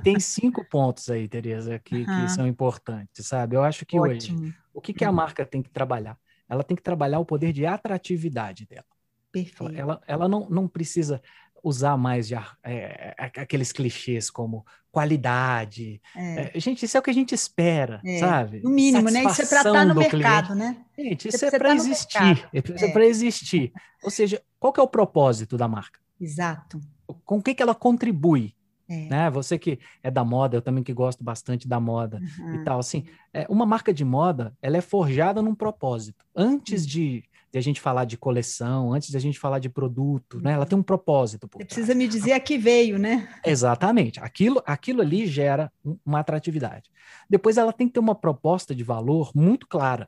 Tem 0.03 0.19
cinco 0.19 0.65
pontos 0.65 1.09
aí, 1.09 1.27
Tereza, 1.27 1.77
que, 1.79 1.95
uhum. 1.95 2.05
que 2.05 2.31
são 2.31 2.47
importantes, 2.47 3.27
sabe? 3.27 3.55
Eu 3.55 3.63
acho 3.63 3.85
que 3.85 3.99
Ótimo. 3.99 4.39
hoje, 4.39 4.55
o 4.73 4.81
que, 4.81 4.93
que 4.93 5.05
a 5.05 5.11
marca 5.11 5.45
tem 5.45 5.61
que 5.61 5.69
trabalhar? 5.69 6.17
Ela 6.47 6.63
tem 6.63 6.75
que 6.75 6.81
trabalhar 6.81 7.19
o 7.19 7.25
poder 7.25 7.53
de 7.53 7.65
atratividade 7.65 8.65
dela. 8.65 8.85
Perfeito. 9.31 9.73
Ela, 9.75 10.01
ela 10.07 10.27
não, 10.27 10.49
não 10.49 10.67
precisa 10.67 11.21
usar 11.63 11.97
mais 11.97 12.27
de, 12.27 12.35
é, 12.63 13.15
aqueles 13.17 13.71
clichês 13.71 14.29
como 14.29 14.65
qualidade. 14.91 16.01
É. 16.15 16.51
É, 16.55 16.59
gente, 16.59 16.85
isso 16.85 16.97
é 16.97 16.99
o 16.99 17.03
que 17.03 17.09
a 17.09 17.13
gente 17.13 17.33
espera, 17.35 18.01
é. 18.05 18.19
sabe? 18.19 18.61
No 18.61 18.69
mínimo, 18.69 19.09
né? 19.09 19.23
Isso 19.25 19.41
é 19.41 19.45
para 19.45 19.57
estar 19.57 19.71
tá 19.71 19.85
no 19.85 19.95
mercado, 19.95 20.53
cliente. 20.53 20.59
né? 20.59 20.77
Gente, 20.97 21.27
isso 21.27 21.45
é 21.45 21.51
para 21.51 21.75
existir. 21.75 22.49
Isso 22.53 22.85
é 22.85 22.91
para 22.91 23.05
existir. 23.05 23.73
Ou 24.03 24.09
seja, 24.09 24.41
qual 24.59 24.73
que 24.73 24.79
é 24.79 24.83
o 24.83 24.87
propósito 24.87 25.57
da 25.57 25.67
marca? 25.67 25.99
Exato. 26.19 26.79
Com 27.25 27.37
o 27.37 27.41
que, 27.41 27.53
que 27.53 27.63
ela 27.63 27.75
contribui? 27.75 28.55
É. 28.87 29.07
Né? 29.07 29.29
Você 29.29 29.59
que 29.59 29.79
é 30.01 30.09
da 30.09 30.25
moda, 30.25 30.57
eu 30.57 30.61
também 30.61 30.83
que 30.83 30.93
gosto 30.93 31.23
bastante 31.23 31.67
da 31.67 31.79
moda 31.79 32.19
uhum. 32.39 32.55
e 32.55 32.63
tal. 32.63 32.79
Assim, 32.79 33.05
é, 33.31 33.45
uma 33.47 33.65
marca 33.65 33.93
de 33.93 34.03
moda, 34.03 34.53
ela 34.61 34.77
é 34.77 34.81
forjada 34.81 35.41
num 35.41 35.53
propósito. 35.53 36.25
Antes 36.35 36.81
uhum. 36.83 36.89
de 36.89 37.23
de 37.51 37.57
a 37.57 37.61
gente 37.61 37.81
falar 37.81 38.05
de 38.05 38.17
coleção, 38.17 38.93
antes 38.93 39.09
de 39.09 39.17
a 39.17 39.19
gente 39.19 39.39
falar 39.39 39.59
de 39.59 39.69
produto, 39.69 40.39
né? 40.39 40.53
Ela 40.53 40.65
tem 40.65 40.77
um 40.77 40.83
propósito. 40.83 41.49
Você 41.51 41.65
precisa 41.65 41.95
me 41.95 42.07
dizer 42.07 42.33
a 42.33 42.39
que 42.39 42.57
veio, 42.57 42.99
né? 42.99 43.27
Exatamente. 43.43 44.19
Aquilo, 44.19 44.61
aquilo 44.65 45.01
ali 45.01 45.25
gera 45.25 45.71
uma 46.05 46.19
atratividade. 46.19 46.91
Depois 47.29 47.57
ela 47.57 47.73
tem 47.73 47.87
que 47.87 47.93
ter 47.93 47.99
uma 47.99 48.15
proposta 48.15 48.75
de 48.75 48.83
valor 48.83 49.31
muito 49.33 49.67
clara. 49.67 50.07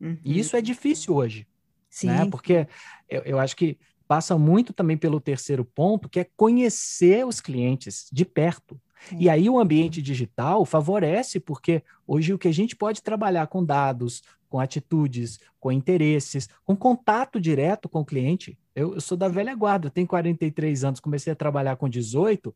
Uhum. 0.00 0.18
E 0.24 0.38
isso 0.38 0.56
é 0.56 0.60
difícil 0.60 1.14
hoje. 1.14 1.46
Sim. 1.88 2.08
Né? 2.08 2.26
Porque 2.30 2.66
eu, 3.08 3.22
eu 3.22 3.38
acho 3.38 3.56
que 3.56 3.78
passa 4.08 4.36
muito 4.36 4.72
também 4.72 4.96
pelo 4.96 5.20
terceiro 5.20 5.64
ponto, 5.64 6.08
que 6.08 6.20
é 6.20 6.26
conhecer 6.36 7.26
os 7.26 7.40
clientes 7.40 8.08
de 8.12 8.24
perto. 8.24 8.80
E 9.18 9.28
aí 9.28 9.48
o 9.48 9.58
ambiente 9.58 10.00
digital 10.02 10.64
favorece, 10.64 11.38
porque 11.38 11.82
hoje 12.06 12.32
o 12.32 12.38
que 12.38 12.48
a 12.48 12.52
gente 12.52 12.74
pode 12.74 13.02
trabalhar 13.02 13.46
com 13.46 13.64
dados, 13.64 14.22
com 14.48 14.60
atitudes, 14.60 15.38
com 15.60 15.70
interesses, 15.70 16.48
com 16.64 16.76
contato 16.76 17.40
direto 17.40 17.88
com 17.88 18.00
o 18.00 18.04
cliente. 18.04 18.58
Eu, 18.74 18.94
eu, 18.94 19.00
sou 19.00 19.16
da 19.16 19.28
velha 19.28 19.54
guarda, 19.54 19.90
tenho 19.90 20.06
43 20.06 20.84
anos, 20.84 21.00
comecei 21.00 21.32
a 21.32 21.36
trabalhar 21.36 21.76
com 21.76 21.88
18. 21.88 22.54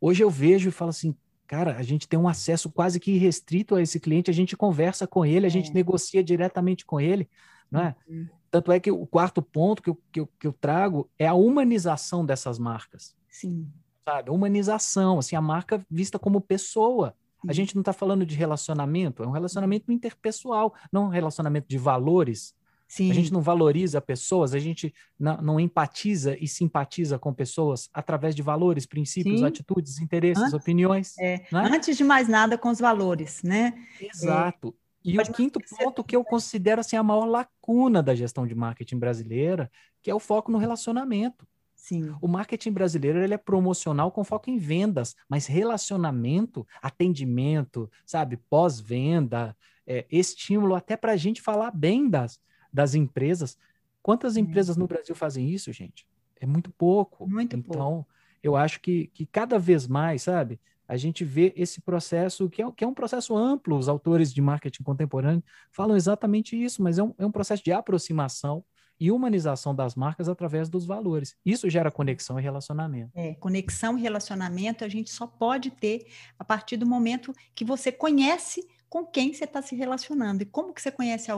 Hoje 0.00 0.22
eu 0.22 0.30
vejo 0.30 0.68
e 0.68 0.72
falo 0.72 0.90
assim, 0.90 1.14
cara, 1.46 1.76
a 1.76 1.82
gente 1.82 2.08
tem 2.08 2.18
um 2.18 2.28
acesso 2.28 2.70
quase 2.70 3.00
que 3.00 3.12
irrestrito 3.12 3.74
a 3.74 3.82
esse 3.82 3.98
cliente, 3.98 4.30
a 4.30 4.34
gente 4.34 4.56
conversa 4.56 5.06
com 5.06 5.24
ele, 5.24 5.46
a 5.46 5.50
gente 5.50 5.70
é. 5.70 5.74
negocia 5.74 6.22
diretamente 6.22 6.84
com 6.84 7.00
ele, 7.00 7.28
não 7.70 7.80
é? 7.80 7.96
Uhum. 8.08 8.28
Tanto 8.50 8.72
é 8.72 8.80
que 8.80 8.90
o 8.90 9.06
quarto 9.06 9.42
ponto 9.42 9.82
que 9.82 9.90
eu, 9.90 9.98
que, 10.10 10.20
eu, 10.20 10.26
que 10.38 10.46
eu 10.46 10.52
trago 10.52 11.10
é 11.18 11.26
a 11.26 11.34
humanização 11.34 12.24
dessas 12.24 12.58
marcas. 12.58 13.14
Sim. 13.28 13.70
Sabe? 14.08 14.30
Humanização, 14.30 15.18
assim, 15.18 15.36
a 15.36 15.40
marca 15.40 15.84
vista 15.90 16.18
como 16.18 16.40
pessoa. 16.40 17.14
A 17.46 17.52
gente 17.52 17.74
não 17.74 17.82
está 17.82 17.92
falando 17.92 18.24
de 18.24 18.34
relacionamento, 18.34 19.22
é 19.22 19.26
um 19.26 19.30
relacionamento 19.30 19.92
interpessoal, 19.92 20.74
não 20.90 21.04
um 21.04 21.08
relacionamento 21.08 21.68
de 21.68 21.76
valores. 21.76 22.54
Sim. 22.88 23.10
A 23.10 23.14
gente 23.14 23.30
não 23.30 23.42
valoriza 23.42 24.00
pessoas, 24.00 24.54
a 24.54 24.58
gente 24.58 24.94
não, 25.18 25.36
não, 25.42 25.60
empatiza 25.60 26.36
e 26.40 26.48
simpatiza 26.48 27.18
com 27.18 27.34
pessoas 27.34 27.90
através 27.92 28.34
de 28.34 28.40
valores, 28.40 28.86
princípios, 28.86 29.40
Sim. 29.40 29.44
atitudes, 29.44 30.00
interesses, 30.00 30.42
Antes, 30.42 30.54
opiniões. 30.54 31.18
É. 31.18 31.44
Né? 31.52 31.70
Antes 31.70 31.98
de 31.98 32.02
mais 32.02 32.28
nada, 32.28 32.56
com 32.56 32.70
os 32.70 32.80
valores, 32.80 33.42
né? 33.42 33.74
Exato. 34.00 34.74
É. 35.04 35.10
E 35.10 35.18
o 35.18 35.32
quinto 35.32 35.60
ponto 35.78 36.02
que 36.02 36.16
eu 36.16 36.24
considero 36.24 36.80
assim, 36.80 36.96
a 36.96 37.02
maior 37.02 37.26
lacuna 37.26 38.02
da 38.02 38.14
gestão 38.14 38.46
de 38.46 38.54
marketing 38.54 38.98
brasileira, 38.98 39.70
que 40.02 40.10
é 40.10 40.14
o 40.14 40.18
foco 40.18 40.50
no 40.50 40.56
relacionamento. 40.56 41.46
Sim. 41.88 42.14
O 42.20 42.28
marketing 42.28 42.72
brasileiro 42.72 43.18
ele 43.18 43.32
é 43.32 43.38
promocional 43.38 44.12
com 44.12 44.22
foco 44.22 44.50
em 44.50 44.58
vendas, 44.58 45.16
mas 45.26 45.46
relacionamento, 45.46 46.66
atendimento, 46.82 47.90
sabe, 48.04 48.36
pós-venda, 48.36 49.56
é, 49.86 50.04
estímulo 50.10 50.74
até 50.74 50.98
para 50.98 51.12
a 51.12 51.16
gente 51.16 51.40
falar 51.40 51.70
bem 51.70 52.10
das, 52.10 52.38
das 52.70 52.94
empresas. 52.94 53.56
Quantas 54.02 54.36
empresas 54.36 54.76
no 54.76 54.86
Brasil 54.86 55.14
fazem 55.14 55.48
isso, 55.48 55.72
gente? 55.72 56.06
É 56.38 56.44
muito 56.44 56.70
pouco. 56.70 57.26
Muito 57.26 57.56
então, 57.56 57.94
pouco. 57.94 58.08
eu 58.42 58.54
acho 58.54 58.80
que, 58.80 59.06
que 59.06 59.24
cada 59.24 59.58
vez 59.58 59.86
mais, 59.86 60.24
sabe, 60.24 60.60
a 60.86 60.96
gente 60.98 61.24
vê 61.24 61.54
esse 61.56 61.80
processo, 61.80 62.50
que 62.50 62.60
é, 62.62 62.70
que 62.70 62.84
é 62.84 62.86
um 62.86 62.92
processo 62.92 63.34
amplo, 63.34 63.78
os 63.78 63.88
autores 63.88 64.32
de 64.32 64.42
marketing 64.42 64.82
contemporâneo 64.82 65.42
falam 65.72 65.96
exatamente 65.96 66.54
isso, 66.54 66.82
mas 66.82 66.98
é 66.98 67.02
um, 67.02 67.14
é 67.16 67.24
um 67.24 67.32
processo 67.32 67.64
de 67.64 67.72
aproximação 67.72 68.62
e 69.00 69.10
humanização 69.10 69.74
das 69.74 69.94
marcas 69.94 70.28
através 70.28 70.68
dos 70.68 70.84
valores. 70.84 71.36
Isso 71.44 71.68
gera 71.70 71.90
conexão 71.90 72.38
e 72.38 72.42
relacionamento. 72.42 73.10
É, 73.14 73.34
conexão 73.34 73.98
e 73.98 74.02
relacionamento 74.02 74.84
a 74.84 74.88
gente 74.88 75.10
só 75.10 75.26
pode 75.26 75.70
ter 75.70 76.06
a 76.38 76.44
partir 76.44 76.76
do 76.76 76.86
momento 76.86 77.32
que 77.54 77.64
você 77.64 77.92
conhece 77.92 78.66
com 78.88 79.04
quem 79.04 79.32
você 79.32 79.44
está 79.44 79.60
se 79.60 79.76
relacionando. 79.76 80.42
E 80.42 80.46
como 80.46 80.72
que 80.72 80.80
você 80.80 80.90
conhece 80.90 81.28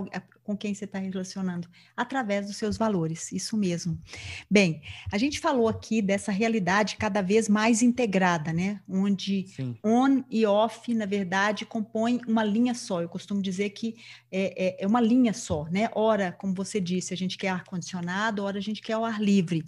com 0.45 0.57
quem 0.57 0.73
você 0.73 0.85
está 0.85 0.99
relacionando? 0.99 1.69
Através 1.97 2.47
dos 2.47 2.57
seus 2.57 2.76
valores, 2.76 3.33
isso 3.33 3.57
mesmo. 3.57 3.99
Bem, 4.50 4.83
a 5.11 5.19
gente 5.19 5.40
falou 5.40 5.69
aqui 5.69 6.00
dessa 6.00 6.30
realidade 6.30 6.97
cada 6.97 7.21
vez 7.21 7.49
mais 7.49 7.83
integrada, 7.83 8.52
né? 8.52 8.80
Onde 8.88 9.49
Sim. 9.49 9.76
on 9.85 10.23
e 10.30 10.47
off, 10.47 10.92
na 10.95 11.07
verdade, 11.07 11.66
compõem 11.66 12.21
uma 12.26 12.45
linha 12.45 12.75
só. 12.75 13.02
Eu 13.02 13.09
costumo 13.09 13.42
dizer 13.42 13.71
que 13.71 13.97
é, 14.30 14.76
é, 14.80 14.85
é 14.85 14.87
uma 14.87 15.00
linha 15.00 15.33
só, 15.33 15.64
né? 15.64 15.90
Ora, 15.95 16.33
como 16.33 16.54
você 16.54 16.80
disse, 16.80 17.12
a 17.12 17.16
gente 17.16 17.37
quer 17.37 17.49
ar-condicionado, 17.49 18.45
ora 18.45 18.59
a 18.59 18.62
gente 18.62 18.80
quer 18.80 18.97
o 18.97 19.04
ar 19.04 19.21
livre. 19.21 19.64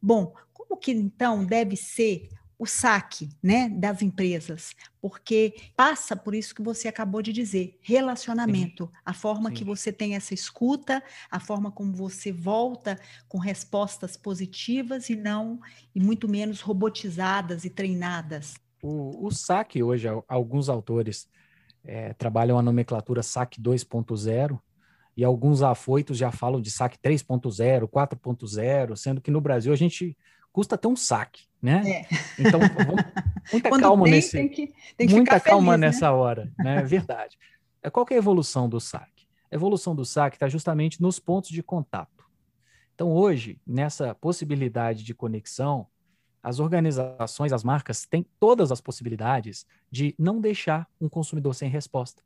Bom, 0.00 0.32
como 0.52 0.76
que 0.76 0.92
então 0.92 1.44
deve 1.44 1.76
ser 1.76 2.28
o 2.58 2.64
saque 2.64 3.28
né, 3.42 3.68
das 3.68 4.00
empresas, 4.00 4.74
porque 5.00 5.54
passa 5.76 6.16
por 6.16 6.34
isso 6.34 6.54
que 6.54 6.62
você 6.62 6.88
acabou 6.88 7.20
de 7.20 7.32
dizer, 7.32 7.78
relacionamento, 7.82 8.86
Sim. 8.86 9.00
a 9.04 9.12
forma 9.12 9.50
Sim. 9.50 9.56
que 9.56 9.64
você 9.64 9.92
tem 9.92 10.16
essa 10.16 10.32
escuta, 10.32 11.02
a 11.30 11.38
forma 11.38 11.70
como 11.70 11.92
você 11.92 12.32
volta 12.32 12.98
com 13.28 13.38
respostas 13.38 14.16
positivas 14.16 15.10
e 15.10 15.16
não, 15.16 15.60
e 15.94 16.00
muito 16.00 16.28
menos 16.28 16.60
robotizadas 16.60 17.64
e 17.64 17.70
treinadas. 17.70 18.54
O, 18.82 19.26
o 19.26 19.30
saque 19.30 19.82
hoje, 19.82 20.08
alguns 20.26 20.68
autores 20.68 21.28
é, 21.84 22.14
trabalham 22.14 22.58
a 22.58 22.62
nomenclatura 22.62 23.22
saque 23.22 23.60
2.0, 23.60 24.58
e 25.16 25.24
alguns 25.24 25.62
afoitos 25.62 26.18
já 26.18 26.30
falam 26.30 26.60
de 26.60 26.70
saque 26.70 26.98
3.0, 26.98 27.88
4.0, 27.88 28.96
sendo 28.96 29.20
que 29.20 29.30
no 29.30 29.40
Brasil 29.40 29.72
a 29.72 29.76
gente 29.76 30.16
custa 30.56 30.78
ter 30.78 30.88
um 30.88 30.96
saque, 30.96 31.44
né? 31.60 31.82
É. 31.86 32.06
Então, 32.38 32.58
vamos, 32.58 33.04
muita 33.52 33.68
Quando 33.68 33.82
calma 33.82 34.04
tem, 34.04 34.12
nesse, 34.14 34.32
tem 34.32 34.48
que, 34.48 34.74
tem 34.96 35.06
que 35.06 35.14
muita 35.14 35.38
calma 35.38 35.72
feliz, 35.72 35.80
né? 35.80 35.86
nessa 35.86 36.06
né? 36.06 36.12
hora, 36.12 36.52
né? 36.58 36.76
É 36.78 36.82
verdade. 36.82 37.38
É, 37.82 37.90
qual 37.90 38.06
é 38.10 38.14
a 38.14 38.16
evolução 38.16 38.66
do 38.66 38.80
saque? 38.80 39.28
A 39.52 39.54
evolução 39.54 39.94
do 39.94 40.02
saque 40.02 40.36
está 40.36 40.48
justamente 40.48 41.02
nos 41.02 41.18
pontos 41.18 41.50
de 41.50 41.62
contato. 41.62 42.24
Então, 42.94 43.12
hoje, 43.12 43.60
nessa 43.66 44.14
possibilidade 44.14 45.04
de 45.04 45.14
conexão, 45.14 45.86
as 46.42 46.58
organizações, 46.58 47.52
as 47.52 47.62
marcas 47.62 48.06
têm 48.06 48.24
todas 48.40 48.72
as 48.72 48.80
possibilidades 48.80 49.66
de 49.90 50.14
não 50.18 50.40
deixar 50.40 50.88
um 50.98 51.06
consumidor 51.06 51.54
sem 51.54 51.68
resposta, 51.68 52.22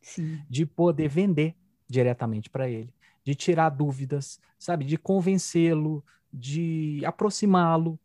Sim. 0.00 0.40
de 0.48 0.64
poder 0.64 1.06
vender 1.06 1.54
diretamente 1.86 2.48
para 2.48 2.66
ele, 2.66 2.94
de 3.22 3.34
tirar 3.34 3.68
dúvidas, 3.68 4.40
sabe, 4.58 4.86
de 4.86 4.96
convencê-lo, 4.96 6.02
de 6.32 7.02
aproximá-lo. 7.04 7.98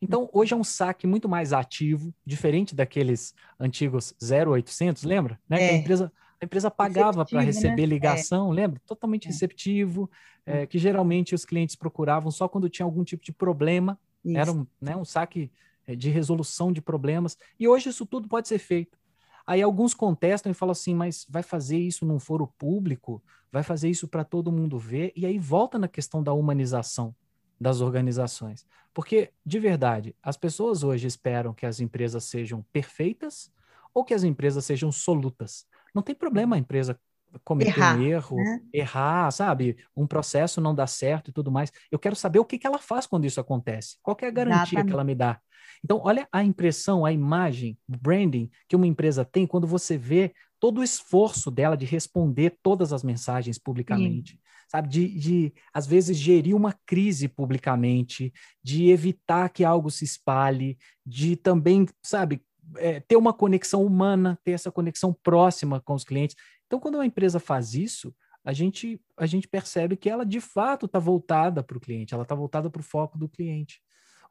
Então, 0.00 0.28
hoje 0.32 0.52
é 0.52 0.56
um 0.56 0.64
saque 0.64 1.06
muito 1.06 1.28
mais 1.28 1.52
ativo, 1.52 2.12
diferente 2.26 2.74
daqueles 2.74 3.34
antigos 3.58 4.14
0800, 4.20 5.04
lembra? 5.04 5.38
Né? 5.48 5.62
É. 5.62 5.70
A 5.70 5.74
empresa, 5.74 6.12
a 6.40 6.44
empresa 6.44 6.70
pagava 6.70 7.24
para 7.24 7.40
receber 7.40 7.82
né? 7.82 7.86
ligação, 7.86 8.52
é. 8.52 8.54
lembra? 8.54 8.80
Totalmente 8.84 9.26
é. 9.26 9.28
receptivo, 9.28 10.10
é, 10.44 10.66
que 10.66 10.76
geralmente 10.76 11.34
os 11.34 11.44
clientes 11.44 11.76
procuravam 11.76 12.30
só 12.32 12.48
quando 12.48 12.68
tinha 12.68 12.84
algum 12.84 13.04
tipo 13.04 13.24
de 13.24 13.32
problema. 13.32 13.98
Isso. 14.24 14.36
Era 14.36 14.52
um, 14.52 14.66
né, 14.80 14.96
um 14.96 15.04
saque 15.04 15.50
é, 15.86 15.94
de 15.94 16.10
resolução 16.10 16.72
de 16.72 16.80
problemas. 16.80 17.38
E 17.58 17.68
hoje 17.68 17.90
isso 17.90 18.04
tudo 18.04 18.28
pode 18.28 18.48
ser 18.48 18.58
feito. 18.58 18.98
Aí 19.46 19.62
alguns 19.62 19.94
contestam 19.94 20.50
e 20.50 20.54
falam 20.54 20.72
assim, 20.72 20.94
mas 20.94 21.26
vai 21.28 21.42
fazer 21.42 21.78
isso 21.78 22.04
num 22.04 22.18
foro 22.18 22.46
público? 22.58 23.22
Vai 23.52 23.62
fazer 23.62 23.88
isso 23.88 24.08
para 24.08 24.24
todo 24.24 24.50
mundo 24.52 24.78
ver? 24.78 25.12
E 25.14 25.26
aí 25.26 25.38
volta 25.38 25.78
na 25.78 25.88
questão 25.88 26.22
da 26.22 26.32
humanização 26.32 27.14
das 27.62 27.80
organizações. 27.80 28.66
Porque, 28.92 29.30
de 29.44 29.58
verdade, 29.58 30.14
as 30.22 30.36
pessoas 30.36 30.82
hoje 30.82 31.06
esperam 31.06 31.54
que 31.54 31.64
as 31.64 31.80
empresas 31.80 32.24
sejam 32.24 32.62
perfeitas 32.72 33.50
ou 33.94 34.04
que 34.04 34.12
as 34.12 34.24
empresas 34.24 34.64
sejam 34.64 34.90
solutas. 34.92 35.66
Não 35.94 36.02
tem 36.02 36.14
problema 36.14 36.56
a 36.56 36.58
empresa 36.58 36.98
cometer 37.44 37.78
errar, 37.78 37.96
um 37.96 38.02
erro, 38.02 38.36
né? 38.36 38.60
errar, 38.72 39.30
sabe? 39.30 39.76
Um 39.96 40.06
processo 40.06 40.60
não 40.60 40.74
dá 40.74 40.86
certo 40.86 41.30
e 41.30 41.32
tudo 41.32 41.50
mais. 41.50 41.72
Eu 41.90 41.98
quero 41.98 42.14
saber 42.16 42.38
o 42.38 42.44
que, 42.44 42.58
que 42.58 42.66
ela 42.66 42.78
faz 42.78 43.06
quando 43.06 43.24
isso 43.24 43.40
acontece. 43.40 43.96
Qual 44.02 44.16
é 44.20 44.26
a 44.26 44.30
garantia 44.30 44.62
Exatamente. 44.62 44.86
que 44.86 44.92
ela 44.92 45.04
me 45.04 45.14
dá? 45.14 45.40
Então, 45.84 46.00
olha 46.04 46.28
a 46.30 46.44
impressão, 46.44 47.04
a 47.04 47.12
imagem, 47.12 47.78
o 47.88 47.96
branding 47.96 48.50
que 48.68 48.76
uma 48.76 48.86
empresa 48.86 49.24
tem 49.24 49.46
quando 49.46 49.66
você 49.66 49.96
vê 49.96 50.34
todo 50.60 50.78
o 50.78 50.84
esforço 50.84 51.50
dela 51.50 51.76
de 51.76 51.84
responder 51.84 52.58
todas 52.62 52.92
as 52.92 53.02
mensagens 53.02 53.58
publicamente. 53.58 54.32
Sim. 54.32 54.38
Sabe, 54.72 54.88
de, 54.88 55.06
de, 55.18 55.52
às 55.70 55.86
vezes, 55.86 56.16
gerir 56.16 56.56
uma 56.56 56.72
crise 56.86 57.28
publicamente, 57.28 58.32
de 58.64 58.88
evitar 58.88 59.50
que 59.50 59.64
algo 59.64 59.90
se 59.90 60.02
espalhe, 60.02 60.78
de 61.04 61.36
também, 61.36 61.86
sabe, 62.02 62.40
é, 62.78 62.98
ter 62.98 63.16
uma 63.16 63.34
conexão 63.34 63.84
humana, 63.84 64.38
ter 64.42 64.52
essa 64.52 64.72
conexão 64.72 65.14
próxima 65.22 65.78
com 65.78 65.92
os 65.92 66.04
clientes. 66.04 66.34
Então, 66.66 66.80
quando 66.80 66.94
uma 66.94 67.04
empresa 67.04 67.38
faz 67.38 67.74
isso, 67.74 68.14
a 68.42 68.54
gente, 68.54 68.98
a 69.14 69.26
gente 69.26 69.46
percebe 69.46 69.94
que 69.94 70.08
ela 70.08 70.24
de 70.24 70.40
fato 70.40 70.86
está 70.86 70.98
voltada 70.98 71.62
para 71.62 71.76
o 71.76 71.80
cliente, 71.80 72.14
ela 72.14 72.22
está 72.22 72.34
voltada 72.34 72.70
para 72.70 72.80
o 72.80 72.82
foco 72.82 73.18
do 73.18 73.28
cliente. 73.28 73.78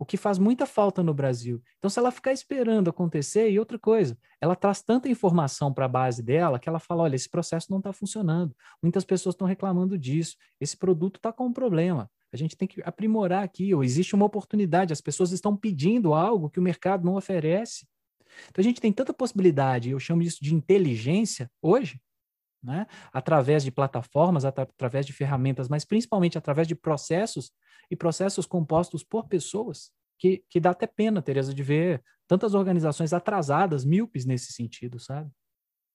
O 0.02 0.06
que 0.06 0.18
faz 0.18 0.40
muita 0.40 0.66
falta 0.66 1.04
no 1.04 1.14
Brasil. 1.14 1.62
Então, 1.78 1.88
se 1.88 2.00
ela 2.00 2.10
ficar 2.10 2.34
esperando 2.34 2.90
acontecer, 2.90 3.52
e 3.52 3.60
outra 3.60 3.78
coisa, 3.78 4.18
ela 4.42 4.56
traz 4.56 4.82
tanta 4.82 5.08
informação 5.08 5.72
para 5.72 5.86
a 5.86 5.88
base 5.88 6.24
dela 6.24 6.58
que 6.58 6.68
ela 6.68 6.80
fala: 6.80 7.04
olha, 7.04 7.16
esse 7.16 7.30
processo 7.30 7.68
não 7.70 7.78
está 7.78 7.94
funcionando, 7.94 8.56
muitas 8.82 9.06
pessoas 9.06 9.36
estão 9.36 9.48
reclamando 9.48 10.00
disso, 10.00 10.38
esse 10.60 10.76
produto 10.76 11.18
está 11.18 11.32
com 11.32 11.46
um 11.46 11.54
problema. 11.54 12.10
A 12.34 12.36
gente 12.36 12.58
tem 12.58 12.68
que 12.68 12.82
aprimorar 12.82 13.44
aqui, 13.44 13.76
ou 13.76 13.84
existe 13.84 14.16
uma 14.16 14.26
oportunidade, 14.26 14.92
as 14.92 15.02
pessoas 15.02 15.32
estão 15.32 15.56
pedindo 15.56 16.16
algo 16.16 16.50
que 16.50 16.60
o 16.60 16.64
mercado 16.64 17.06
não 17.06 17.14
oferece. 17.14 17.86
Então 18.50 18.60
a 18.60 18.64
gente 18.64 18.82
tem 18.82 18.92
tanta 18.92 19.14
possibilidade, 19.14 19.92
eu 19.92 20.00
chamo 20.00 20.24
isso 20.24 20.40
de 20.42 20.56
inteligência 20.56 21.48
hoje, 21.62 22.02
né? 22.64 22.86
através 23.12 23.64
de 23.64 23.72
plataformas, 23.72 24.46
através 24.46 25.06
de 25.06 25.14
ferramentas, 25.14 25.68
mas 25.68 25.86
principalmente 25.86 26.38
através 26.38 26.68
de 26.68 26.76
processos 26.76 27.52
e 27.90 27.96
processos 27.96 28.46
compostos 28.46 29.04
por 29.04 29.28
pessoas, 29.28 29.92
que, 30.18 30.44
que 30.50 30.60
dá 30.60 30.70
até 30.70 30.86
pena, 30.86 31.22
Tereza, 31.22 31.54
de 31.54 31.64
ver 31.64 32.04
tantas 32.28 32.54
organizações 32.54 33.12
atrasadas, 33.12 33.84
míopes 33.84 34.26
nesse 34.26 34.54
sentido, 34.54 35.00
sabe? 35.00 35.30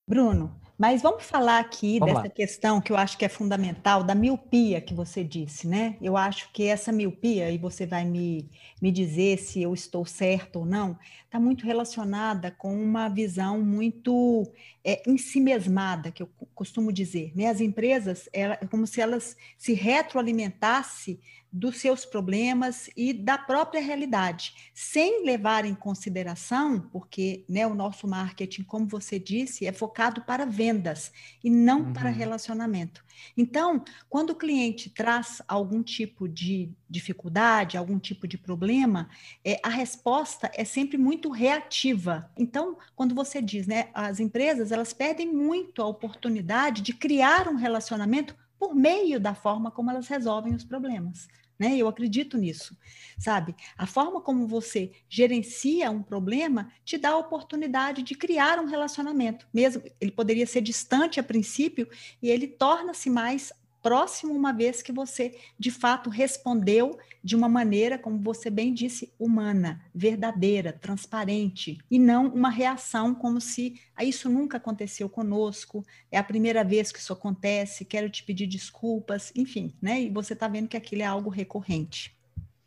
Bruno, 0.09 0.55
mas 0.79 1.03
vamos 1.03 1.25
falar 1.25 1.59
aqui 1.59 1.99
vamos 1.99 2.15
dessa 2.15 2.29
lá. 2.29 2.33
questão 2.33 2.81
que 2.81 2.93
eu 2.93 2.97
acho 2.97 3.19
que 3.19 3.25
é 3.25 3.29
fundamental, 3.29 4.05
da 4.05 4.15
miopia 4.15 4.81
que 4.81 4.95
você 4.95 5.25
disse, 5.25 5.67
né? 5.67 5.97
Eu 6.01 6.17
acho 6.17 6.53
que 6.53 6.65
essa 6.65 6.93
miopia, 6.93 7.51
e 7.51 7.59
você 7.59 7.87
vai 7.87 8.05
me, 8.05 8.49
me 8.81 8.93
dizer 8.93 9.39
se 9.39 9.63
eu 9.63 9.75
estou 9.75 10.05
certo 10.05 10.61
ou 10.61 10.67
não, 10.67 10.97
está 11.25 11.41
muito 11.41 11.65
relacionada 11.65 12.53
com 12.53 12.73
uma 12.81 13.09
visão 13.09 13.61
muito 13.61 14.49
é, 14.85 15.03
ensimesmada, 15.11 16.13
que 16.13 16.23
eu 16.23 16.29
costumo 16.55 16.93
dizer. 16.93 17.33
Né? 17.35 17.47
As 17.47 17.61
empresas, 17.61 18.29
é 18.33 18.55
como 18.67 18.87
se 18.87 19.01
elas 19.01 19.37
se 19.59 19.73
retroalimentassem 19.73 21.19
dos 21.57 21.79
seus 21.79 22.05
problemas 22.05 22.91
e 22.95 23.15
da 23.15 23.39
própria 23.39 23.81
realidade, 23.81 24.55
sem 24.75 25.25
levar 25.25 25.65
em 25.65 25.75
consideração, 25.75 26.79
porque 26.93 27.47
né, 27.49 27.67
o 27.67 27.75
nosso 27.75 28.07
marketing, 28.07 28.63
como 28.63 28.87
você 28.87 29.19
disse, 29.19 29.67
é 29.67 29.73
focado 29.73 30.21
para 30.21 30.45
vendas 30.45 31.11
e 31.43 31.49
não 31.49 31.81
uhum. 31.81 31.93
para 31.95 32.11
relacionamento. 32.11 33.03
Então, 33.35 33.83
quando 34.07 34.31
o 34.31 34.35
cliente 34.35 34.91
traz 34.91 35.41
algum 35.49 35.83
tipo 35.83 36.29
de 36.29 36.71
dificuldade, 36.91 37.79
algum 37.79 37.99
tipo 37.99 38.29
de 38.29 38.37
problema, 38.37 39.09
é, 39.43 39.59
a 39.63 39.71
resposta 39.71 40.51
é 40.55 40.65
sempre 40.65 40.99
muito 40.99 41.31
reativa. 41.31 42.31
Então, 42.37 42.77
quando 42.95 43.15
você 43.15 43.41
diz, 43.41 43.67
né, 43.67 43.89
as 43.95 44.21
empresas 44.21 44.73
elas 44.73 44.93
perdem 44.93 45.33
muito 45.33 45.81
a 45.81 45.87
oportunidade 45.87 46.83
de 46.83 46.93
criar 46.93 47.49
um 47.49 47.57
relacionamento 47.57 48.37
por 48.59 48.75
meio 48.75 49.19
da 49.19 49.35
forma 49.35 49.71
como 49.71 49.91
elas 49.91 50.07
resolvem 50.07 50.55
os 50.55 50.65
problemas 50.65 51.27
né? 51.59 51.77
Eu 51.77 51.89
acredito 51.89 52.37
nisso, 52.37 52.77
sabe? 53.19 53.55
A 53.77 53.87
forma 53.87 54.21
como 54.21 54.47
você 54.47 54.93
gerencia 55.09 55.91
um 55.91 56.03
problema 56.03 56.71
te 56.85 56.99
dá 56.99 57.11
a 57.11 57.19
oportunidade 57.19 58.03
de 58.03 58.15
criar 58.15 58.59
um 58.59 58.67
relacionamento. 58.67 59.47
Mesmo 59.53 59.83
ele 60.01 60.11
poderia 60.11 60.47
ser 60.47 60.61
distante 60.61 61.19
a 61.21 61.23
princípio 61.23 61.89
e 62.23 62.31
ele 62.31 62.47
torna-se 62.47 63.09
mais 63.11 63.53
próximo, 63.87 64.35
uma 64.35 64.53
vez 64.53 64.83
que 64.83 64.91
você 64.91 65.39
de 65.57 65.71
fato 65.71 66.11
respondeu 66.11 66.99
de 67.23 67.37
uma 67.37 67.49
maneira, 67.49 67.97
como 67.97 68.21
você 68.21 68.51
bem 68.51 68.75
disse, 68.75 69.13
humana, 69.17 69.81
verdadeira, 69.95 70.73
transparente, 70.73 71.79
e 71.89 71.97
não 71.97 72.27
uma 72.27 72.51
reação 72.51 73.15
como 73.15 73.41
se 73.41 73.81
ah, 73.95 74.03
isso 74.03 74.29
nunca 74.29 74.57
aconteceu 74.57 75.09
conosco, 75.09 75.87
é 76.11 76.19
a 76.19 76.25
primeira 76.25 76.65
vez 76.65 76.91
que 76.91 76.99
isso 76.99 77.13
acontece, 77.13 77.85
quero 77.85 78.11
te 78.11 78.25
pedir 78.25 78.49
desculpas, 78.49 79.33
enfim, 79.37 79.73
né? 79.81 80.03
E 80.03 80.11
você 80.11 80.33
está 80.33 80.49
vendo 80.49 80.67
que 80.67 80.77
aquilo 80.77 81.03
é 81.03 81.07
algo 81.07 81.31
recorrente. 81.31 82.13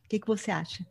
O 0.05 0.07
que, 0.07 0.19
que 0.19 0.27
você 0.27 0.51
acha? 0.51 0.87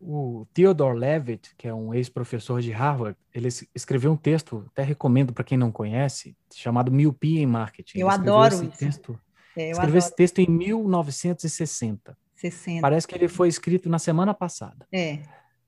O 0.00 0.46
Theodore 0.54 0.96
Levitt, 0.96 1.54
que 1.56 1.66
é 1.66 1.74
um 1.74 1.92
ex-professor 1.92 2.60
de 2.60 2.70
Harvard, 2.70 3.16
ele 3.34 3.48
escreveu 3.74 4.12
um 4.12 4.16
texto, 4.16 4.64
até 4.70 4.82
recomendo 4.82 5.32
para 5.32 5.42
quem 5.42 5.58
não 5.58 5.72
conhece, 5.72 6.36
chamado 6.54 6.92
Miopia 6.92 7.40
em 7.40 7.46
Marketing. 7.46 7.98
Eu 7.98 8.08
adoro 8.08 8.54
esse 8.54 8.66
isso. 8.66 8.78
Texto, 8.78 9.20
é, 9.56 9.70
escreveu 9.70 9.82
adoro. 9.82 9.98
esse 9.98 10.14
texto 10.14 10.38
em 10.38 10.46
1960. 10.46 12.16
60. 12.36 12.80
Parece 12.80 13.08
que 13.08 13.14
ele 13.14 13.26
foi 13.26 13.48
escrito 13.48 13.88
na 13.88 13.98
semana 13.98 14.32
passada. 14.32 14.86
É. 14.92 15.18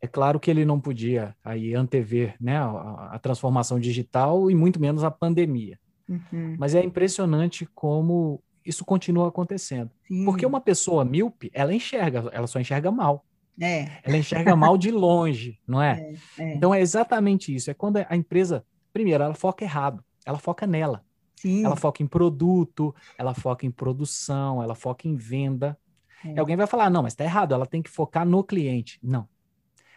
É 0.00 0.06
claro 0.06 0.40
que 0.40 0.50
ele 0.50 0.64
não 0.64 0.80
podia 0.80 1.36
aí 1.44 1.74
antever 1.74 2.34
né, 2.40 2.56
a, 2.56 3.10
a 3.12 3.18
transformação 3.18 3.78
digital 3.78 4.50
e 4.50 4.54
muito 4.54 4.80
menos 4.80 5.04
a 5.04 5.10
pandemia. 5.10 5.78
Uhum. 6.08 6.56
Mas 6.58 6.74
é 6.74 6.82
impressionante 6.82 7.68
como 7.74 8.42
isso 8.64 8.84
continua 8.84 9.28
acontecendo. 9.28 9.90
Sim. 10.08 10.24
Porque 10.24 10.46
uma 10.46 10.60
pessoa 10.60 11.04
míope, 11.04 11.50
ela 11.52 11.74
enxerga, 11.74 12.30
ela 12.32 12.46
só 12.46 12.58
enxerga 12.58 12.90
mal. 12.90 13.24
É. 13.60 14.00
Ela 14.02 14.16
enxerga 14.16 14.56
mal 14.56 14.78
de 14.78 14.90
longe, 14.90 15.60
não 15.66 15.82
é? 15.82 16.14
é? 16.38 16.42
é? 16.42 16.54
Então 16.54 16.74
é 16.74 16.80
exatamente 16.80 17.54
isso. 17.54 17.70
É 17.70 17.74
quando 17.74 17.98
a 17.98 18.16
empresa, 18.16 18.64
primeiro, 18.92 19.22
ela 19.22 19.34
foca 19.34 19.64
errado, 19.64 20.02
ela 20.24 20.38
foca 20.38 20.66
nela. 20.66 21.04
Sim. 21.36 21.64
Ela 21.64 21.76
foca 21.76 22.02
em 22.02 22.06
produto, 22.06 22.94
ela 23.16 23.34
foca 23.34 23.66
em 23.66 23.70
produção, 23.70 24.62
ela 24.62 24.74
foca 24.74 25.08
em 25.08 25.16
venda. 25.16 25.78
É. 26.24 26.34
E 26.34 26.38
alguém 26.38 26.56
vai 26.56 26.66
falar, 26.66 26.90
não, 26.90 27.02
mas 27.02 27.12
está 27.12 27.24
errado, 27.24 27.54
ela 27.54 27.66
tem 27.66 27.82
que 27.82 27.90
focar 27.90 28.26
no 28.26 28.42
cliente. 28.44 28.98
Não. 29.02 29.28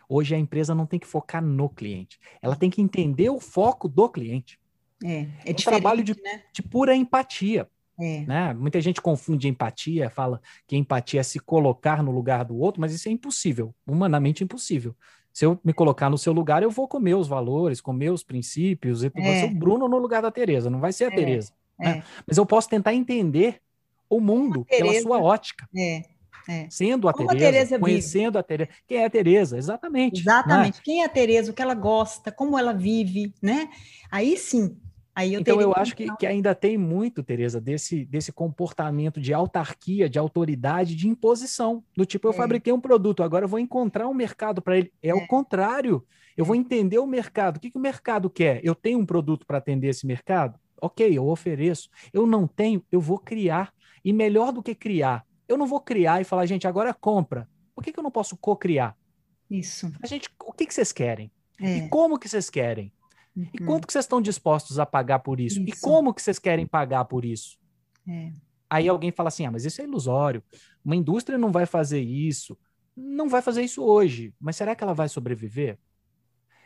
Hoje 0.08 0.36
a 0.36 0.38
empresa 0.38 0.76
não 0.76 0.86
tem 0.86 0.99
que 0.99 1.08
focar 1.08 1.43
no 1.43 1.69
cliente. 1.69 2.19
Ela 2.41 2.56
tem 2.56 2.69
que 2.69 2.82
entender 2.82 3.30
o 3.30 3.39
foco 3.39 3.88
do 3.88 4.10
cliente. 4.10 4.60
É, 5.04 5.28
é, 5.45 5.52
um 5.52 5.56
trabalho 5.56 6.04
de, 6.04 6.13
né? 6.21 6.43
de 6.54 6.62
pura 6.62 6.95
empatia. 6.95 7.69
É. 7.99 8.25
Né? 8.25 8.53
Muita 8.53 8.82
gente 8.82 9.01
confunde 9.01 9.47
empatia, 9.47 10.10
fala 10.10 10.41
que 10.67 10.75
empatia 10.75 11.19
é 11.19 11.23
se 11.23 11.39
colocar 11.39 12.01
no 12.01 12.12
lugar 12.12 12.43
do 12.43 12.58
outro, 12.58 12.82
mas 12.82 12.93
isso 12.93 13.08
é 13.08 13.12
impossível, 13.12 13.73
humanamente 13.86 14.43
impossível. 14.43 14.95
Se 15.32 15.45
eu 15.45 15.60
me 15.63 15.73
colocar 15.73 16.10
no 16.10 16.17
seu 16.17 16.32
lugar, 16.32 16.62
eu 16.62 16.69
vou 16.69 16.88
comer 16.88 17.15
os 17.15 17.27
valores, 17.27 17.82
comer 17.82 18.12
os 18.12 18.23
princípios, 18.23 19.03
e 19.03 19.08
é. 19.08 19.10
vai 19.10 19.39
ser 19.39 19.45
o 19.45 19.56
Bruno 19.56 19.88
no 19.88 19.97
lugar 19.97 20.21
da 20.21 20.32
Tereza, 20.32 20.69
não 20.69 20.79
vai 20.79 20.93
ser 20.93 21.06
a 21.06 21.08
é. 21.08 21.15
Tereza. 21.15 21.53
Né? 21.79 21.97
É. 21.97 22.03
Mas 22.27 22.38
eu 22.38 22.45
posso 22.45 22.69
tentar 22.69 22.93
entender 22.93 23.60
o 24.10 24.19
mundo 24.19 24.65
pela 24.65 24.93
sua 25.01 25.19
ótica. 25.19 25.67
É. 25.75 26.03
É. 26.47 26.67
Sendo 26.69 27.08
a 27.08 27.13
Como 27.13 27.29
Tereza, 27.29 27.47
a 27.47 27.51
Tereza 27.51 27.79
conhecendo 27.79 28.38
a 28.38 28.43
Tereza. 28.43 28.69
Quem 28.86 28.97
é 28.97 29.06
a 29.06 29.10
Tereza? 29.10 29.58
Exatamente. 29.58 30.15
Né? 30.15 30.21
Exatamente. 30.21 30.82
Quem 30.82 31.01
é 31.01 31.06
a 31.06 31.10
Tereza, 31.10 31.51
o 31.51 31.53
que 31.53 31.62
ela 31.62 31.73
gosta, 31.73 32.32
como 32.32 32.60
ela 32.60 32.73
vive, 32.73 33.34
né? 33.41 33.69
Aí 34.12 34.38
sim, 34.38 34.77
eu 35.15 35.39
então 35.39 35.62
eu 35.62 35.73
acho 35.76 35.95
que, 35.95 36.08
que, 36.17 36.26
ainda 36.26 36.56
tem 36.56 36.78
muito, 36.78 37.21
Tereza, 37.21 37.62
desse, 37.62 38.04
desse 38.06 38.32
comportamento 38.32 39.21
de 39.21 39.34
autarquia, 39.34 40.10
de 40.10 40.17
autoridade, 40.17 40.95
de 40.95 41.08
imposição. 41.08 41.84
Do 41.95 42.06
tipo, 42.06 42.28
eu 42.28 42.32
é. 42.32 42.36
fabriquei 42.36 42.73
um 42.73 42.82
produto, 42.82 43.21
agora 43.21 43.45
eu 43.45 43.49
vou 43.49 43.60
encontrar 43.60 44.08
um 44.08 44.13
mercado 44.13 44.62
para 44.62 44.78
ele. 44.78 44.91
É, 45.02 45.10
é, 45.10 45.13
o 45.13 45.28
contrário. 45.28 46.04
Eu 46.36 46.43
vou 46.43 46.56
entender 46.56 46.97
o 46.97 47.06
mercado. 47.06 47.58
O 47.58 47.60
que, 47.60 47.69
que 47.69 47.78
o 47.78 47.82
mercado 47.82 48.28
quer? 48.28 48.60
Eu 48.63 48.73
tenho 48.73 48.97
um 48.97 49.06
produto 49.06 49.45
para 49.45 49.60
atender 49.60 49.89
esse 49.89 50.08
mercado? 50.08 50.60
Ok, 50.82 51.15
eu 51.15 51.28
ofereço. 51.28 51.89
Eu 52.12 52.26
não 52.26 52.47
tenho, 52.47 52.84
eu 52.91 52.99
vou 52.99 53.19
criar. 53.19 53.71
E 54.04 54.12
melhor 54.12 54.52
do 54.52 54.63
que 54.63 54.73
criar, 54.73 55.26
eu 55.47 55.58
não 55.58 55.67
vou 55.67 55.80
criar 55.80 56.19
e 56.19 56.23
falar, 56.23 56.45
gente, 56.47 56.67
agora 56.67 56.93
compra. 56.93 57.47
Por 57.76 57.84
que, 57.84 57.93
que 57.93 57.99
eu 57.99 58.04
não 58.04 58.12
posso 58.12 58.36
co-criar? 58.36 58.97
Isso. 59.49 59.91
A 60.02 60.08
gente, 60.08 60.28
o 60.43 60.52
que, 60.52 60.65
que 60.65 60.73
vocês 60.73 60.91
querem? 60.91 61.32
É. 61.62 61.78
E 61.78 61.89
como 61.89 62.17
que 62.17 62.28
vocês 62.28 62.49
querem? 62.49 62.91
Uhum. 63.36 63.48
E 63.54 63.58
quanto 63.60 63.88
que 63.88 63.93
vocês 63.93 64.06
estão 64.06 64.22
dispostos 64.22 64.80
a 64.80 64.86
pagar 64.86 65.19
por 65.19 65.39
isso? 65.39 65.60
isso. 65.62 65.69
E 65.69 65.82
como 65.82 66.13
que 66.13 66.22
vocês 66.22 66.39
querem 66.39 66.65
pagar 66.65 67.06
por 67.06 67.26
isso? 67.26 67.58
É. 68.08 68.32
Aí 68.69 68.88
alguém 68.88 69.12
fala 69.12 69.30
assim, 69.30 69.46
ah, 69.46 69.52
mas 69.52 69.65
isso 69.65 69.82
é 69.82 69.86
ilusório. 69.86 70.43
Uma 70.84 70.96
indústria 70.96 71.38
não 71.38 71.52
vai 71.52 71.65
fazer 71.65 72.02
isso. 72.02 72.58
Não 72.96 73.30
vai 73.30 73.41
fazer 73.41 73.63
isso 73.63 73.84
hoje. 73.84 74.34
Mas 74.39 74.56
será 74.56 74.76
que 74.76 74.84
ela 74.84 74.93
vai 74.93 75.10
sobreviver? 75.10 75.78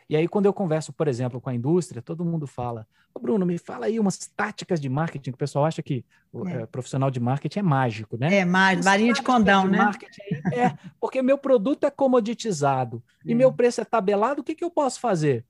E 0.08 0.16
aí, 0.16 0.26
quando 0.26 0.46
eu 0.46 0.54
converso, 0.54 0.90
por 0.90 1.06
exemplo, 1.06 1.38
com 1.38 1.50
a 1.50 1.54
indústria, 1.54 2.00
todo 2.00 2.24
mundo 2.24 2.46
fala: 2.46 2.86
Ô 3.14 3.20
Bruno, 3.20 3.44
me 3.44 3.58
fala 3.58 3.86
aí 3.86 4.00
umas 4.00 4.16
táticas 4.16 4.80
de 4.80 4.88
marketing, 4.88 5.32
que 5.32 5.34
o 5.34 5.38
pessoal 5.38 5.66
acha 5.66 5.82
que 5.82 6.02
o 6.32 6.48
é. 6.48 6.62
é, 6.62 6.66
profissional 6.66 7.10
de 7.10 7.20
marketing 7.20 7.58
é 7.58 7.62
mágico, 7.62 8.16
né? 8.16 8.34
É, 8.34 8.44
mágico, 8.44 8.84
varinha 8.84 9.12
de 9.12 9.22
condão, 9.22 9.64
de 9.64 9.72
né? 9.72 9.90
Aí, 10.22 10.58
é, 10.60 10.78
porque 10.98 11.20
meu 11.20 11.36
produto 11.36 11.84
é 11.84 11.90
comoditizado 11.90 13.02
é. 13.26 13.32
e 13.32 13.34
meu 13.34 13.52
preço 13.52 13.82
é 13.82 13.84
tabelado, 13.84 14.40
o 14.40 14.44
que, 14.44 14.54
que 14.54 14.64
eu 14.64 14.70
posso 14.70 14.98
fazer? 14.98 15.44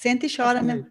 Senta 0.00 0.24
e 0.24 0.34
chora, 0.34 0.62
né? 0.62 0.86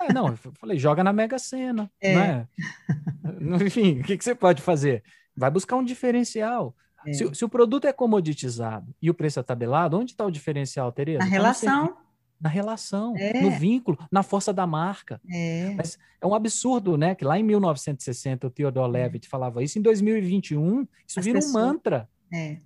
Ah, 0.00 0.10
não, 0.10 0.28
eu 0.28 0.52
falei, 0.54 0.78
joga 0.78 1.04
na 1.04 1.12
Mega 1.12 1.38
Sena, 1.38 1.90
é. 2.00 2.14
né? 2.14 2.48
Enfim, 3.66 4.00
o 4.00 4.04
que, 4.04 4.16
que 4.16 4.24
você 4.24 4.34
pode 4.34 4.62
fazer? 4.62 5.02
Vai 5.36 5.50
buscar 5.50 5.76
um 5.76 5.84
diferencial. 5.84 6.74
É. 7.06 7.12
Se, 7.12 7.34
se, 7.34 7.44
o 7.44 7.48
produto 7.50 7.86
é 7.86 7.92
comoditizado 7.92 8.94
e 9.02 9.10
o 9.10 9.14
preço 9.14 9.38
é 9.38 9.42
tabelado, 9.42 9.98
onde 9.98 10.12
está 10.12 10.24
o 10.24 10.30
diferencial, 10.30 10.90
Tereza? 10.92 11.18
Na 11.18 11.24
tá 11.26 11.30
relação 11.30 11.96
na 12.40 12.48
relação, 12.48 13.14
é. 13.16 13.40
no 13.40 13.50
vínculo, 13.52 13.98
na 14.10 14.22
força 14.22 14.52
da 14.52 14.66
marca. 14.66 15.20
É. 15.30 15.72
Mas 15.76 15.98
é 16.20 16.26
um 16.26 16.34
absurdo, 16.34 16.96
né? 16.96 17.14
Que 17.14 17.24
lá 17.24 17.38
em 17.38 17.42
1960 17.42 18.46
o 18.46 18.50
Theodore 18.50 18.88
é. 18.88 18.92
Levitt 18.92 19.28
falava 19.28 19.62
isso, 19.62 19.78
em 19.78 19.82
2021 19.82 20.86
isso 21.06 21.18
As 21.18 21.24
vira 21.24 21.38
pessoas... 21.38 21.54
um 21.54 21.66
mantra. 21.66 22.08
É. 22.32 22.58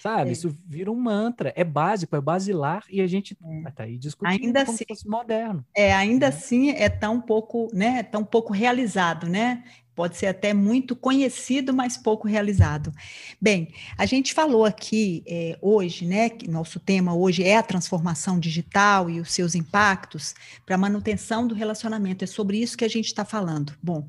Sabe? 0.00 0.30
É. 0.30 0.32
Isso 0.32 0.56
vira 0.66 0.90
um 0.90 0.96
mantra, 0.96 1.52
é 1.54 1.62
básico, 1.62 2.16
é 2.16 2.20
basilar 2.20 2.84
e 2.88 3.02
a 3.02 3.06
gente 3.06 3.36
está 3.66 3.84
é. 3.84 3.86
aí 3.86 3.98
discutindo 3.98 4.44
ainda 4.44 4.64
como 4.64 4.74
assim, 4.74 4.84
se 4.84 4.88
fosse 4.88 5.08
moderno. 5.08 5.64
É, 5.76 5.92
ainda 5.92 6.28
assim 6.28 6.70
é 6.70 6.88
tão 6.88 7.20
pouco, 7.20 7.68
né? 7.74 8.02
Tão 8.02 8.24
pouco 8.24 8.52
realizado, 8.52 9.28
né? 9.28 9.62
Pode 10.00 10.16
ser 10.16 10.28
até 10.28 10.54
muito 10.54 10.96
conhecido, 10.96 11.74
mas 11.74 11.94
pouco 11.94 12.26
realizado. 12.26 12.90
Bem, 13.38 13.68
a 13.98 14.06
gente 14.06 14.32
falou 14.32 14.64
aqui 14.64 15.22
é, 15.26 15.58
hoje, 15.60 16.06
né, 16.06 16.30
que 16.30 16.48
nosso 16.48 16.80
tema 16.80 17.14
hoje 17.14 17.42
é 17.42 17.58
a 17.58 17.62
transformação 17.62 18.40
digital 18.40 19.10
e 19.10 19.20
os 19.20 19.30
seus 19.30 19.54
impactos 19.54 20.34
para 20.64 20.76
a 20.76 20.78
manutenção 20.78 21.46
do 21.46 21.54
relacionamento. 21.54 22.24
É 22.24 22.26
sobre 22.26 22.56
isso 22.56 22.78
que 22.78 22.84
a 22.86 22.88
gente 22.88 23.08
está 23.08 23.26
falando. 23.26 23.74
Bom, 23.82 24.08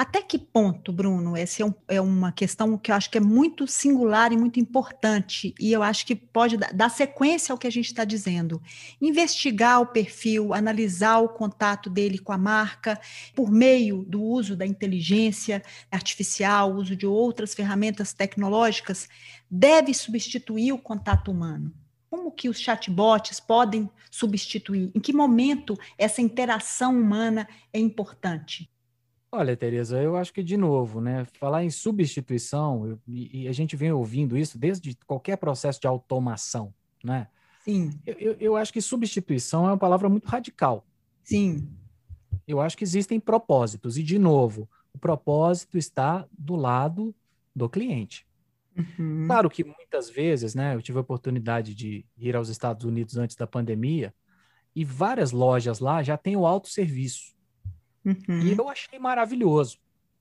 até 0.00 0.22
que 0.22 0.38
ponto, 0.38 0.92
Bruno? 0.92 1.36
Essa 1.36 1.62
é, 1.62 1.66
um, 1.66 1.74
é, 1.86 2.00
uma 2.00 2.32
questão 2.32 2.78
que 2.78 2.90
eu 2.90 2.94
acho 2.96 3.10
que 3.10 3.18
é 3.18 3.20
muito 3.20 3.66
singular 3.66 4.32
e 4.32 4.36
muito 4.36 4.58
importante, 4.58 5.54
e 5.60 5.70
eu 5.70 5.82
acho 5.82 6.06
que 6.06 6.16
pode 6.16 6.56
dar 6.56 6.88
sequência 6.88 7.52
ao 7.52 7.58
que 7.58 7.66
a 7.66 7.70
gente 7.70 7.86
está 7.86 8.02
dizendo. 8.02 8.62
Investigar 9.00 9.80
o 9.80 9.86
perfil, 9.86 10.54
analisar 10.54 11.18
o 11.18 11.28
contato 11.28 11.90
dele 11.90 12.18
com 12.18 12.32
a 12.32 12.38
marca, 12.38 12.98
por 13.34 13.50
meio 13.50 14.02
do 14.02 14.22
uso 14.22 14.56
da 14.56 14.66
inteligência 14.66 15.19
artificial, 15.90 16.74
uso 16.74 16.96
de 16.96 17.06
outras 17.06 17.54
ferramentas 17.54 18.12
tecnológicas, 18.12 19.08
deve 19.50 19.92
substituir 19.92 20.72
o 20.72 20.78
contato 20.78 21.30
humano. 21.30 21.74
Como 22.08 22.32
que 22.32 22.48
os 22.48 22.58
chatbots 22.58 23.38
podem 23.38 23.88
substituir? 24.10 24.90
Em 24.94 25.00
que 25.00 25.12
momento 25.12 25.78
essa 25.96 26.20
interação 26.20 26.98
humana 26.98 27.48
é 27.72 27.78
importante? 27.78 28.70
Olha, 29.32 29.56
Tereza, 29.56 30.02
eu 30.02 30.16
acho 30.16 30.32
que, 30.32 30.42
de 30.42 30.56
novo, 30.56 31.00
né, 31.00 31.24
falar 31.38 31.62
em 31.62 31.70
substituição, 31.70 32.84
eu, 32.84 32.98
e, 33.06 33.46
a 33.46 33.52
gente 33.52 33.76
vem 33.76 33.92
ouvindo 33.92 34.36
isso 34.36 34.58
desde 34.58 34.96
qualquer 35.06 35.36
processo 35.36 35.80
de 35.80 35.86
automação, 35.86 36.74
né? 37.04 37.28
Sim. 37.64 37.90
Eu, 38.04 38.36
eu 38.40 38.56
acho 38.56 38.72
que 38.72 38.80
substituição 38.80 39.66
é 39.66 39.68
uma 39.68 39.78
palavra 39.78 40.08
muito 40.08 40.26
radical. 40.26 40.84
Sim. 41.22 41.68
Eu 42.44 42.60
acho 42.60 42.76
que 42.76 42.82
existem 42.82 43.20
propósitos, 43.20 43.96
e, 43.96 44.02
de 44.02 44.18
novo, 44.18 44.68
o 44.92 44.98
propósito 44.98 45.78
está 45.78 46.26
do 46.36 46.56
lado 46.56 47.14
do 47.54 47.68
cliente. 47.68 48.26
Uhum. 48.76 49.26
Claro 49.26 49.50
que 49.50 49.64
muitas 49.64 50.08
vezes, 50.08 50.54
né, 50.54 50.74
eu 50.74 50.82
tive 50.82 50.98
a 50.98 51.02
oportunidade 51.02 51.74
de 51.74 52.04
ir 52.16 52.36
aos 52.36 52.48
Estados 52.48 52.84
Unidos 52.84 53.16
antes 53.16 53.36
da 53.36 53.46
pandemia, 53.46 54.14
e 54.74 54.84
várias 54.84 55.32
lojas 55.32 55.80
lá 55.80 56.02
já 56.02 56.16
têm 56.16 56.36
o 56.36 56.46
autosserviço. 56.46 57.34
Uhum. 58.04 58.40
E 58.42 58.52
eu 58.56 58.68
achei 58.68 58.98
maravilhoso. 58.98 59.78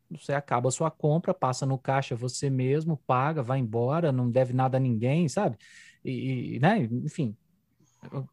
Você 0.10 0.34
acaba 0.34 0.70
a 0.70 0.72
sua 0.72 0.90
compra, 0.90 1.34
passa 1.34 1.66
no 1.66 1.78
caixa 1.78 2.16
você 2.16 2.50
mesmo, 2.50 2.98
paga, 3.06 3.44
vai 3.44 3.60
embora, 3.60 4.12
não 4.12 4.30
deve 4.30 4.54
nada 4.54 4.78
a 4.78 4.80
ninguém, 4.80 5.30
sabe? 5.30 5.56
E, 6.04 6.56
e 6.56 6.60
né? 6.60 6.80
Enfim, 6.80 7.38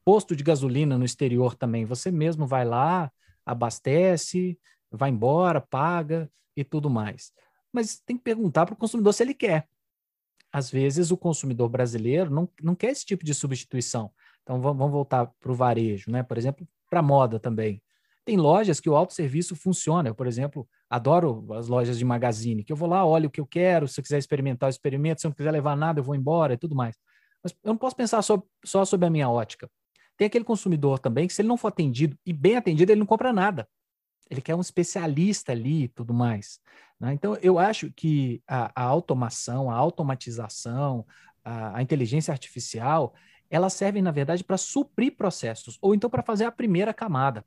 posto 0.05 0.35
de 0.35 0.43
gasolina 0.43 0.97
no 0.97 1.05
exterior 1.05 1.55
também, 1.55 1.85
você 1.85 2.11
mesmo 2.11 2.47
vai 2.47 2.65
lá, 2.65 3.13
abastece, 3.45 4.59
vai 4.91 5.11
embora, 5.11 5.61
paga 5.61 6.31
e 6.57 6.65
tudo 6.65 6.89
mais. 6.89 7.33
Mas 7.73 8.01
tem 8.01 8.17
que 8.17 8.25
perguntar 8.25 8.67
para 8.67 8.75
o 8.75 8.79
consumidor 8.79 9.13
se 9.13 9.23
ele 9.23 9.35
quer. 9.35 9.69
Às 10.53 10.71
vezes 10.71 11.11
o 11.11 11.17
consumidor 11.17 11.69
brasileiro 11.69 12.31
não, 12.31 12.49
não 12.63 12.75
quer 12.75 12.91
esse 12.91 13.05
tipo 13.05 13.25
de 13.25 13.35
substituição. 13.35 14.11
Então 14.43 14.61
vamos, 14.61 14.79
vamos 14.79 14.93
voltar 14.93 15.27
para 15.41 15.53
o 15.53 15.55
varejo, 15.55 16.11
né? 16.11 16.23
Por 16.23 16.39
exemplo, 16.39 16.67
para 16.89 17.03
moda 17.03 17.39
também. 17.39 17.83
Tem 18.25 18.37
lojas 18.37 18.81
que 18.81 18.89
o 18.89 18.97
autosserviço 18.97 19.55
funciona. 19.55 20.09
Eu, 20.09 20.15
por 20.15 20.27
exemplo, 20.27 20.69
adoro 20.89 21.47
as 21.55 21.69
lojas 21.69 21.99
de 21.99 22.05
magazine, 22.05 22.65
que 22.65 22.73
eu 22.73 22.77
vou 22.77 22.89
lá, 22.89 23.05
olho 23.05 23.29
o 23.29 23.31
que 23.31 23.41
eu 23.41 23.47
quero, 23.47 23.87
se 23.87 24.01
eu 24.01 24.03
quiser 24.03 24.19
experimentar, 24.19 24.69
eu 24.69 24.71
experimento, 24.71 25.21
se 25.21 25.27
eu 25.27 25.31
não 25.31 25.37
quiser 25.37 25.51
levar 25.51 25.77
nada, 25.77 26.01
eu 26.01 26.05
vou 26.05 26.15
embora 26.15 26.55
e 26.55 26.57
tudo 26.57 26.75
mais. 26.75 26.97
Mas 27.43 27.53
eu 27.63 27.69
não 27.69 27.77
posso 27.77 27.95
pensar 27.95 28.23
só, 28.23 28.43
só 28.65 28.85
sobre 28.85 29.07
a 29.07 29.11
minha 29.11 29.29
ótica. 29.29 29.71
Tem 30.17 30.27
aquele 30.27 30.45
consumidor 30.45 30.99
também 30.99 31.27
que, 31.27 31.35
se 31.35 31.43
ele 31.43 31.49
não 31.49 31.57
for 31.57 31.69
atendido 31.69 32.19
e 32.25 32.33
bem 32.33 32.57
atendido, 32.57 32.91
ele 32.91 32.99
não 32.99 33.07
compra 33.07 33.33
nada. 33.33 33.69
Ele 34.31 34.41
quer 34.41 34.55
um 34.55 34.61
especialista 34.61 35.53
ali 35.53 35.85
e 35.85 35.89
tudo 35.89 36.13
mais. 36.13 36.61
Né? 36.99 37.13
Então, 37.13 37.37
eu 37.43 37.59
acho 37.59 37.91
que 37.93 38.43
a, 38.47 38.71
a 38.75 38.85
automação, 38.85 39.71
a 39.71 39.75
automatização, 39.75 41.07
a, 41.45 41.79
a 41.79 41.83
inteligência 41.83 42.33
artificial, 42.33 43.15
elas 43.51 43.73
servem, 43.73 44.03
na 44.03 44.11
verdade, 44.11 44.43
para 44.43 44.57
suprir 44.57 45.17
processos, 45.17 45.79
ou 45.81 45.95
então 45.95 46.11
para 46.11 46.23
fazer 46.23 46.45
a 46.45 46.53
primeira 46.53 46.93
camada. 46.93 47.45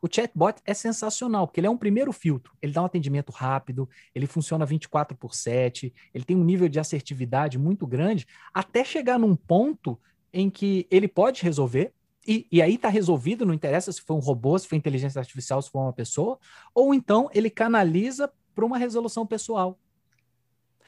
O 0.00 0.08
chatbot 0.10 0.60
é 0.64 0.74
sensacional, 0.74 1.46
porque 1.46 1.60
ele 1.60 1.68
é 1.68 1.70
um 1.70 1.76
primeiro 1.76 2.12
filtro. 2.12 2.52
Ele 2.60 2.72
dá 2.72 2.82
um 2.82 2.86
atendimento 2.86 3.30
rápido, 3.30 3.88
ele 4.12 4.26
funciona 4.26 4.66
24 4.66 5.16
por 5.16 5.32
7, 5.32 5.94
ele 6.12 6.24
tem 6.24 6.36
um 6.36 6.42
nível 6.42 6.68
de 6.68 6.80
assertividade 6.80 7.56
muito 7.56 7.86
grande, 7.86 8.26
até 8.52 8.84
chegar 8.84 9.16
num 9.16 9.36
ponto 9.36 9.98
em 10.32 10.50
que 10.50 10.88
ele 10.90 11.06
pode 11.06 11.42
resolver, 11.42 11.92
e, 12.26 12.46
e 12.50 12.62
aí 12.62 12.74
está 12.74 12.88
resolvido, 12.88 13.44
não 13.44 13.54
interessa 13.54 13.90
se 13.90 14.00
foi 14.00 14.16
um 14.16 14.20
robô, 14.20 14.58
se 14.58 14.68
foi 14.68 14.78
inteligência 14.78 15.18
artificial, 15.18 15.60
se 15.60 15.70
foi 15.70 15.80
uma 15.80 15.92
pessoa, 15.92 16.38
ou 16.74 16.94
então 16.94 17.28
ele 17.32 17.50
canaliza 17.50 18.32
para 18.54 18.64
uma 18.64 18.78
resolução 18.78 19.26
pessoal. 19.26 19.78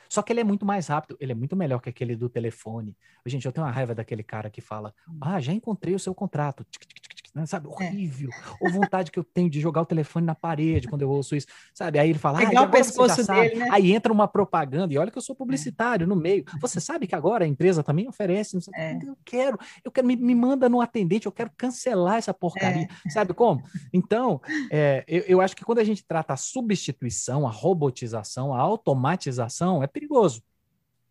Só 0.09 0.23
que 0.23 0.33
ele 0.33 0.40
é 0.40 0.44
muito 0.44 0.64
mais 0.64 0.87
rápido, 0.87 1.16
ele 1.18 1.33
é 1.33 1.35
muito 1.35 1.57
melhor 1.57 1.81
que 1.81 1.88
aquele 1.88 2.14
do 2.14 2.29
telefone. 2.29 2.97
Gente, 3.27 3.47
eu 3.47 3.53
tenho 3.53 3.66
uma 3.66 3.73
raiva 3.73 3.94
daquele 3.94 4.23
cara 4.23 4.49
que 4.51 4.61
fala: 4.61 4.94
hum. 5.09 5.18
Ah, 5.20 5.40
já 5.40 5.53
encontrei 5.53 5.94
o 5.94 5.99
seu 5.99 6.14
contrato. 6.14 6.64
Tic, 6.70 6.87
tic, 6.87 7.03
tic, 7.03 7.24
né? 7.35 7.44
Sabe, 7.47 7.66
é. 7.66 7.70
horrível. 7.70 8.31
É. 8.31 8.64
Ou 8.64 8.70
vontade 8.70 9.11
que 9.11 9.18
eu 9.18 9.25
tenho 9.25 9.51
de 9.51 9.61
jogar 9.61 9.83
o 9.83 9.87
telefone 9.87 10.25
na 10.25 10.35
parede 10.35 10.87
quando 10.87 11.03
eu 11.03 11.11
ouço 11.11 11.35
isso, 11.35 11.47
sabe? 11.75 11.99
Aí 11.99 12.11
ele 12.11 12.18
fala, 12.18 12.38
Pegar 12.38 12.61
ah, 12.61 12.64
o 12.64 12.70
pescoço 12.70 13.27
dele, 13.27 13.57
né? 13.57 13.68
Aí 13.73 13.92
entra 13.92 14.12
uma 14.12 14.29
propaganda, 14.29 14.92
e 14.94 14.99
olha 14.99 15.11
que 15.11 15.18
eu 15.18 15.23
sou 15.23 15.35
publicitário 15.35 16.05
é. 16.05 16.07
no 16.07 16.14
meio. 16.14 16.44
Você 16.61 16.81
sabe 16.81 17.07
que 17.07 17.14
agora 17.14 17.44
a 17.44 17.49
empresa 17.49 17.83
também 17.83 18.07
oferece, 18.07 18.57
é. 18.75 18.97
eu 19.05 19.16
quero, 19.25 19.59
eu 19.85 19.90
quero, 19.90 20.07
me, 20.07 20.16
me 20.16 20.35
manda 20.35 20.68
no 20.68 20.81
atendente, 20.81 21.27
eu 21.27 21.33
quero 21.33 21.51
cancelar 21.57 22.16
essa 22.16 22.33
porcaria. 22.33 22.88
É. 23.07 23.11
Sabe 23.11 23.35
como? 23.35 23.62
Então, 23.92 24.40
é, 24.70 25.05
eu, 25.09 25.23
eu 25.23 25.40
acho 25.40 25.57
que 25.57 25.64
quando 25.64 25.79
a 25.79 25.85
gente 25.85 26.05
trata 26.05 26.35
a 26.35 26.37
substituição, 26.37 27.47
a 27.47 27.51
robotização, 27.51 28.55
a 28.55 28.61
automatização, 28.61 29.83
é 29.83 29.87
perigoso 29.87 30.42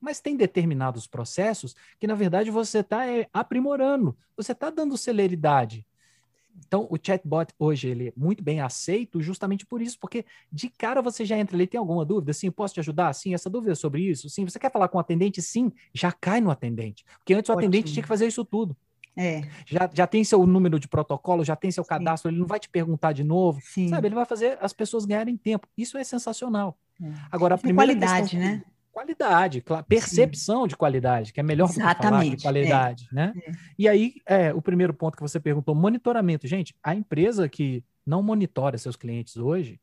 mas 0.03 0.19
tem 0.19 0.36
determinados 0.36 1.07
processos 1.07 1.73
que, 1.97 2.05
na 2.05 2.13
verdade, 2.13 2.51
você 2.51 2.79
está 2.79 3.07
é, 3.07 3.25
aprimorando, 3.31 4.17
você 4.36 4.51
está 4.51 4.69
dando 4.69 4.97
celeridade. 4.97 5.86
Então, 6.65 6.87
o 6.89 6.97
chatbot 7.01 7.53
hoje 7.57 7.87
ele 7.87 8.07
é 8.09 8.13
muito 8.15 8.43
bem 8.43 8.61
aceito 8.61 9.21
justamente 9.21 9.65
por 9.65 9.81
isso, 9.81 9.97
porque 9.99 10.25
de 10.51 10.69
cara 10.69 11.01
você 11.01 11.25
já 11.25 11.37
entra 11.37 11.55
ali, 11.55 11.67
tem 11.67 11.79
alguma 11.79 12.05
dúvida? 12.05 12.33
Sim, 12.33 12.51
posso 12.51 12.73
te 12.73 12.79
ajudar? 12.79 13.13
Sim, 13.13 13.33
essa 13.33 13.49
dúvida 13.49 13.73
é 13.73 13.75
sobre 13.75 14.01
isso? 14.01 14.29
Sim, 14.29 14.45
você 14.45 14.59
quer 14.59 14.71
falar 14.71 14.87
com 14.87 14.97
o 14.97 15.01
atendente? 15.01 15.41
Sim, 15.41 15.71
já 15.93 16.11
cai 16.11 16.41
no 16.41 16.51
atendente. 16.51 17.03
Porque 17.17 17.33
antes 17.33 17.49
o 17.49 17.53
Ótimo. 17.53 17.67
atendente 17.67 17.91
tinha 17.91 18.03
que 18.03 18.07
fazer 18.07 18.27
isso 18.27 18.45
tudo. 18.45 18.75
É. 19.15 19.41
Já, 19.65 19.89
já 19.93 20.07
tem 20.07 20.23
seu 20.23 20.45
número 20.45 20.79
de 20.79 20.87
protocolo, 20.87 21.43
já 21.43 21.55
tem 21.55 21.71
seu 21.71 21.85
cadastro, 21.85 22.29
Sim. 22.29 22.33
ele 22.33 22.41
não 22.41 22.47
vai 22.47 22.59
te 22.59 22.69
perguntar 22.69 23.11
de 23.13 23.23
novo. 23.23 23.59
Sim. 23.61 23.89
Sabe, 23.89 24.07
ele 24.07 24.15
vai 24.15 24.25
fazer 24.25 24.57
as 24.59 24.73
pessoas 24.73 25.05
ganharem 25.05 25.37
tempo. 25.37 25.67
Isso 25.77 25.97
é 25.97 26.03
sensacional. 26.03 26.77
É. 27.01 27.11
Agora, 27.31 27.55
a 27.55 27.57
primeira 27.57 27.93
qualidade, 27.93 28.31
questão, 28.31 28.39
né? 28.39 28.63
Qualidade, 28.93 29.63
percepção 29.88 30.62
Sim. 30.62 30.67
de 30.67 30.77
qualidade, 30.77 31.34
que 31.34 31.39
é 31.39 31.43
melhor 31.43 31.67
falar 31.67 32.23
de 32.23 32.38
qualidade, 32.38 33.08
é. 33.12 33.15
né? 33.15 33.34
É. 33.36 33.51
E 33.77 33.89
aí, 33.89 34.13
é, 34.25 34.53
o 34.53 34.62
primeiro 34.62 34.93
ponto 34.93 35.17
que 35.17 35.21
você 35.21 35.39
perguntou, 35.39 35.73
monitoramento. 35.73 36.47
Gente, 36.47 36.75
a 36.82 36.93
empresa 36.93 37.49
que 37.49 37.84
não 38.06 38.21
monitora 38.21 38.77
seus 38.77 38.95
clientes 38.95 39.36
hoje, 39.36 39.79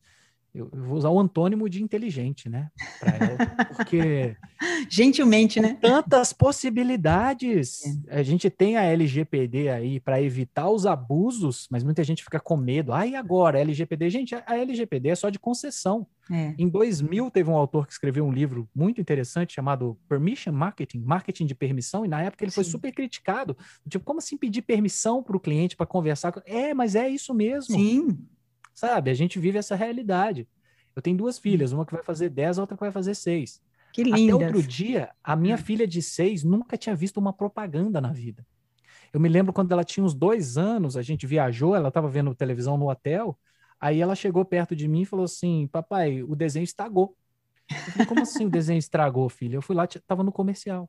eu, 0.54 0.68
vou 0.72 0.96
usar 0.96 1.10
o 1.10 1.18
antônimo 1.18 1.68
de 1.68 1.82
inteligente, 1.82 2.48
né? 2.48 2.70
Ela, 3.02 3.66
porque 3.76 4.36
gentilmente, 4.90 5.60
né? 5.60 5.78
Tantas 5.80 6.32
possibilidades. 6.32 7.82
É. 8.08 8.18
A 8.20 8.22
gente 8.22 8.50
tem 8.50 8.76
a 8.76 8.82
LGPD 8.82 9.68
aí 9.68 10.00
para 10.00 10.20
evitar 10.20 10.68
os 10.68 10.86
abusos, 10.86 11.68
mas 11.70 11.84
muita 11.84 12.02
gente 12.02 12.24
fica 12.24 12.40
com 12.40 12.56
medo. 12.56 12.92
Ah, 12.92 13.06
e 13.06 13.14
agora 13.14 13.60
LGPD? 13.60 14.10
Gente, 14.10 14.34
a 14.34 14.56
LGPD 14.56 15.10
é 15.10 15.14
só 15.14 15.30
de 15.30 15.38
concessão. 15.38 16.06
É. 16.30 16.54
Em 16.58 16.68
2000 16.68 17.30
teve 17.30 17.50
um 17.50 17.56
autor 17.56 17.86
que 17.86 17.92
escreveu 17.92 18.24
um 18.24 18.32
livro 18.32 18.68
muito 18.74 19.00
interessante 19.00 19.52
chamado 19.52 19.98
Permission 20.08 20.52
Marketing, 20.52 21.00
marketing 21.00 21.46
de 21.46 21.54
permissão, 21.54 22.04
e 22.04 22.08
na 22.08 22.22
época 22.22 22.44
ele 22.44 22.50
Sim. 22.50 22.56
foi 22.56 22.64
super 22.64 22.92
criticado. 22.92 23.56
Tipo, 23.88 24.04
como 24.04 24.18
assim 24.18 24.36
pedir 24.36 24.62
permissão 24.62 25.22
para 25.22 25.36
o 25.36 25.40
cliente 25.40 25.76
para 25.76 25.86
conversar? 25.86 26.32
É, 26.44 26.74
mas 26.74 26.94
é 26.94 27.08
isso 27.08 27.34
mesmo. 27.34 27.74
Sim. 27.74 28.18
Sabe? 28.74 29.11
A 29.11 29.14
gente 29.14 29.38
vive 29.38 29.59
essa 29.59 29.74
realidade. 29.74 30.48
Eu 30.94 31.02
tenho 31.02 31.16
duas 31.16 31.38
filhas, 31.38 31.72
uma 31.72 31.87
que 31.87 31.92
vai 31.92 32.02
fazer 32.02 32.28
10, 32.28 32.59
a 32.59 32.62
outra 32.62 32.76
que 32.76 32.83
vai 32.83 32.92
fazer 32.92 33.14
6. 33.14 33.61
Que 33.92 34.04
linda. 34.04 34.37
Até 34.37 34.46
outro 34.46 34.62
dia, 34.62 35.11
a 35.22 35.35
minha 35.37 35.56
hum. 35.56 35.59
filha 35.59 35.87
de 35.87 36.00
6 36.00 36.44
nunca 36.44 36.76
tinha 36.76 36.94
visto 36.94 37.18
uma 37.18 37.33
propaganda 37.33 38.00
na 38.00 38.12
vida. 38.12 38.46
Eu 39.12 39.18
me 39.18 39.28
lembro 39.28 39.52
quando 39.52 39.72
ela 39.72 39.85
tinha 39.85 40.04
uns 40.04 40.14
dois 40.14 40.56
anos, 40.56 40.96
a 40.96 41.02
gente 41.02 41.26
viajou, 41.26 41.74
ela 41.74 41.88
estava 41.88 42.09
vendo 42.09 42.35
televisão 42.35 42.76
no 42.76 42.88
hotel, 42.88 43.37
aí 43.80 44.00
ela 44.00 44.14
chegou 44.14 44.44
perto 44.44 44.76
de 44.76 44.87
mim 44.87 45.02
e 45.02 45.06
falou 45.06 45.24
assim: 45.24 45.68
Papai, 45.72 46.22
o 46.22 46.37
desenho 46.37 46.64
estragou. 46.64 47.16
Falei, 47.68 48.06
Como 48.06 48.22
assim 48.22 48.46
o 48.46 48.50
desenho 48.50 48.78
estragou, 48.78 49.28
filha? 49.28 49.56
Eu 49.56 49.62
fui 49.62 49.74
lá, 49.74 49.85
estava 49.85 50.22
no 50.22 50.33
comercial. 50.33 50.88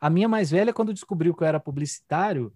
A 0.00 0.10
minha 0.10 0.28
mais 0.28 0.50
velha, 0.50 0.72
quando 0.72 0.92
descobriu 0.92 1.34
que 1.34 1.42
eu 1.42 1.46
era 1.46 1.58
publicitário, 1.58 2.52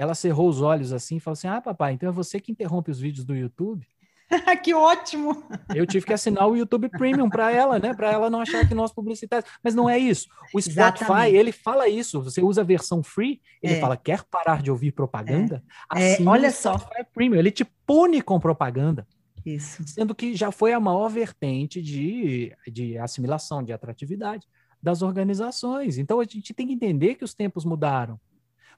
ela 0.00 0.14
cerrou 0.14 0.48
os 0.48 0.62
olhos 0.62 0.94
assim 0.94 1.16
e 1.16 1.20
falou 1.20 1.34
assim: 1.34 1.46
Ah, 1.46 1.60
papai, 1.60 1.92
então 1.92 2.08
é 2.08 2.12
você 2.12 2.40
que 2.40 2.50
interrompe 2.50 2.90
os 2.90 2.98
vídeos 2.98 3.22
do 3.22 3.36
YouTube? 3.36 3.86
que 4.64 4.72
ótimo! 4.72 5.44
Eu 5.74 5.86
tive 5.86 6.06
que 6.06 6.12
assinar 6.14 6.48
o 6.48 6.56
YouTube 6.56 6.88
Premium 6.88 7.28
para 7.28 7.52
ela, 7.52 7.78
né? 7.78 7.92
Para 7.92 8.10
ela 8.10 8.30
não 8.30 8.40
achar 8.40 8.66
que 8.66 8.74
nós 8.74 8.94
publicitários. 8.94 9.50
Mas 9.62 9.74
não 9.74 9.90
é 9.90 9.98
isso. 9.98 10.26
O 10.54 10.60
Spotify, 10.60 11.04
Exatamente. 11.04 11.36
ele 11.36 11.52
fala 11.52 11.86
isso. 11.86 12.22
Você 12.22 12.40
usa 12.40 12.62
a 12.62 12.64
versão 12.64 13.02
free, 13.02 13.42
ele 13.62 13.74
é. 13.74 13.80
fala: 13.80 13.94
quer 13.94 14.24
parar 14.24 14.62
de 14.62 14.70
ouvir 14.70 14.92
propaganda? 14.92 15.62
É. 15.94 16.14
é 16.14 16.26
olha 16.26 16.50
só. 16.50 16.78
Premium. 17.12 17.38
Ele 17.38 17.50
te 17.50 17.66
pune 17.86 18.22
com 18.22 18.40
propaganda. 18.40 19.06
Isso. 19.44 19.82
Sendo 19.86 20.14
que 20.14 20.34
já 20.34 20.50
foi 20.50 20.72
a 20.72 20.80
maior 20.80 21.08
vertente 21.10 21.82
de, 21.82 22.56
de 22.72 22.96
assimilação, 22.96 23.62
de 23.62 23.72
atratividade 23.72 24.46
das 24.82 25.02
organizações. 25.02 25.98
Então 25.98 26.20
a 26.20 26.24
gente 26.24 26.54
tem 26.54 26.66
que 26.66 26.72
entender 26.72 27.16
que 27.16 27.24
os 27.24 27.34
tempos 27.34 27.66
mudaram. 27.66 28.18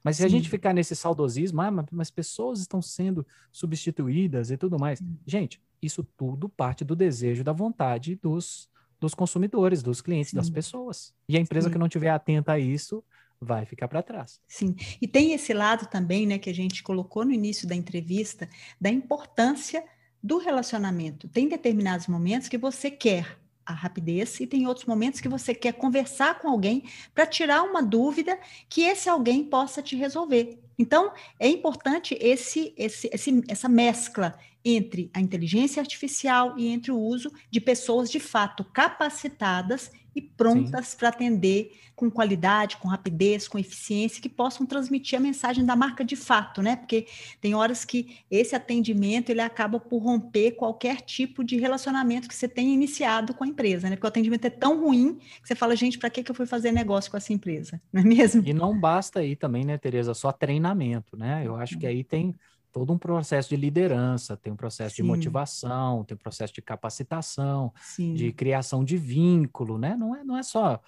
Mas 0.03 0.17
se 0.17 0.23
Sim. 0.23 0.27
a 0.27 0.31
gente 0.31 0.49
ficar 0.49 0.73
nesse 0.73 0.97
saudosismo, 0.97 1.61
ah, 1.61 1.71
mas 1.91 2.11
pessoas 2.11 2.61
estão 2.61 2.83
sendo 2.83 3.27
substituídas 3.51 4.51
e 4.51 4.57
tudo 4.57 4.79
mais. 4.79 4.99
Sim. 4.99 5.17
Gente, 5.27 5.61
isso 5.81 6.07
tudo 6.17 6.49
parte 6.49 6.85
do 6.85 6.97
desejo, 6.97 7.45
da 7.45 7.53
vontade 7.53 8.17
dos, 8.17 8.69
dos 9.01 9.15
consumidores, 9.15 9.83
dos 9.83 10.01
clientes, 10.01 10.31
Sim. 10.31 10.37
das 10.37 10.51
pessoas. 10.51 11.15
E 11.29 11.37
a 11.37 11.41
empresa 11.41 11.71
que 11.71 11.79
não 11.79 11.87
estiver 11.87 12.11
atenta 12.11 12.53
a 12.53 12.59
isso 12.59 13.05
vai 13.41 13.65
ficar 13.65 13.89
para 13.89 14.03
trás. 14.03 14.41
Sim. 14.47 14.75
E 15.01 15.09
tem 15.09 15.33
esse 15.33 15.53
lado 15.53 15.87
também, 15.87 16.27
né, 16.27 16.39
que 16.39 16.51
a 16.51 16.55
gente 16.55 16.83
colocou 16.83 17.25
no 17.25 17.33
início 17.33 17.67
da 17.67 17.75
entrevista, 17.75 18.49
da 18.81 18.89
importância 18.89 19.85
do 20.23 20.39
relacionamento. 20.39 21.29
Tem 21.29 21.49
determinados 21.49 22.07
momentos 22.07 22.49
que 22.49 22.57
você 22.57 22.91
quer 22.91 23.42
a 23.65 23.73
rapidez 23.73 24.41
e 24.41 24.47
tem 24.47 24.67
outros 24.67 24.87
momentos 24.87 25.21
que 25.21 25.29
você 25.29 25.55
quer 25.55 25.73
conversar 25.73 26.39
com 26.39 26.49
alguém 26.49 26.85
para 27.15 27.27
tirar 27.27 27.63
uma 27.63 27.83
dúvida 27.83 28.39
que 28.69 28.83
esse 28.83 29.09
alguém 29.09 29.45
possa 29.45 29.83
te 29.83 29.97
resolver. 29.97 30.59
Então, 30.79 31.13
é 31.39 31.49
importante 31.49 32.17
esse, 32.21 32.75
esse, 32.77 33.09
esse, 33.13 33.45
essa 33.49 33.69
mescla 33.69 34.39
entre 34.65 35.11
a 35.13 35.21
inteligência 35.21 35.81
artificial 35.81 36.59
e 36.59 36.69
entre 36.69 36.91
o 36.91 36.99
uso 36.99 37.33
de 37.51 37.61
pessoas 37.61 38.11
de 38.11 38.21
fato 38.21 38.65
capacitadas 38.65 39.91
e 40.15 40.21
prontas 40.21 40.95
para 40.95 41.09
atender 41.09 41.73
com 41.95 42.11
qualidade, 42.11 42.79
com 42.79 42.89
rapidez, 42.89 43.47
com 43.47 43.59
eficiência, 43.59 44.21
que 44.21 44.29
possam 44.29 44.67
transmitir 44.67 45.19
a 45.19 45.23
mensagem 45.23 45.65
da 45.65 45.77
marca 45.77 46.05
de 46.05 46.17
fato, 46.17 46.61
né? 46.61 46.77
Porque 46.77 47.07
tem 47.41 47.55
horas 47.55 47.85
que 47.85 48.19
esse 48.31 48.57
atendimento 48.57 49.31
ele 49.31 49.41
acaba 49.41 49.79
por 49.79 49.99
romper 49.99 50.53
qualquer 50.53 51.01
tipo 51.03 51.45
de 51.45 51.59
relacionamento 51.59 52.29
que 52.29 52.35
você 52.35 52.49
tenha 52.49 52.75
iniciado 52.75 53.35
com 53.35 53.45
a 53.45 53.47
empresa, 53.47 53.89
né? 53.89 53.97
Porque 53.97 54.07
o 54.07 54.09
atendimento 54.09 54.45
é 54.45 54.51
tão 54.51 54.81
ruim 54.81 55.15
que 55.15 55.47
você 55.47 55.55
fala, 55.55 55.77
gente, 55.77 55.99
para 55.99 56.11
que, 56.11 56.23
que 56.23 56.31
eu 56.31 56.35
fui 56.35 56.47
fazer 56.47 56.73
negócio 56.73 57.11
com 57.11 57.17
essa 57.17 57.33
empresa? 57.33 57.81
Não 57.93 58.03
é 58.03 58.05
mesmo? 58.05 58.43
E 58.45 58.53
não 58.53 58.79
basta 58.79 59.21
aí 59.21 59.37
também, 59.37 59.65
né, 59.65 59.79
Tereza, 59.79 60.15
só 60.15 60.33
treinamento, 60.33 61.17
né? 61.17 61.43
Eu 61.47 61.57
acho 61.57 61.79
que 61.79 61.87
aí 61.87 62.03
tem 62.03 62.35
todo 62.73 62.93
um 62.93 62.99
processo 62.99 63.51
de 63.51 63.57
liderança, 63.57 64.37
tem 64.37 64.53
um 64.53 64.57
processo 64.57 64.97
Sim. 64.97 65.03
de 65.03 65.09
motivação, 65.09 66.03
tem 66.05 66.15
um 66.15 66.19
processo 66.19 66.55
de 66.55 66.63
capacitação, 66.63 67.73
Sim. 67.81 68.15
de 68.15 68.33
criação 68.33 68.83
de 68.83 68.97
vínculo, 68.97 69.79
né? 69.79 69.95
Não 69.95 70.17
é, 70.17 70.25
não 70.25 70.37
é 70.37 70.43
só. 70.43 70.81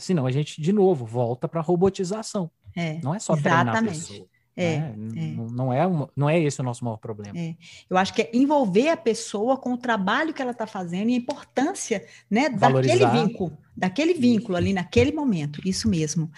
Senão 0.00 0.26
a 0.26 0.30
gente, 0.30 0.60
de 0.60 0.72
novo, 0.72 1.06
volta 1.06 1.48
para 1.48 1.60
a 1.60 1.62
robotização. 1.62 2.50
É, 2.76 3.00
não 3.02 3.14
é 3.14 3.18
só 3.18 3.34
exatamente. 3.34 3.72
treinar 3.72 3.84
a 3.84 3.88
pessoa. 3.88 4.28
É, 4.58 4.78
né? 4.78 4.94
é. 5.16 5.52
Não, 5.52 5.72
é 5.72 5.86
um, 5.86 6.08
não 6.16 6.28
é 6.28 6.38
esse 6.40 6.60
o 6.60 6.64
nosso 6.64 6.84
maior 6.84 6.96
problema. 6.96 7.38
É. 7.38 7.54
Eu 7.88 7.96
acho 7.96 8.12
que 8.12 8.22
é 8.22 8.30
envolver 8.34 8.88
a 8.88 8.96
pessoa 8.96 9.56
com 9.56 9.72
o 9.72 9.78
trabalho 9.78 10.34
que 10.34 10.42
ela 10.42 10.50
está 10.50 10.66
fazendo 10.66 11.10
e 11.10 11.14
a 11.14 11.16
importância 11.16 12.04
né, 12.28 12.48
daquele 12.48 13.06
vínculo, 13.06 13.56
daquele 13.76 14.14
vínculo 14.14 14.56
ali 14.56 14.72
naquele 14.72 15.12
momento. 15.12 15.60
Isso 15.64 15.88
mesmo. 15.88 16.28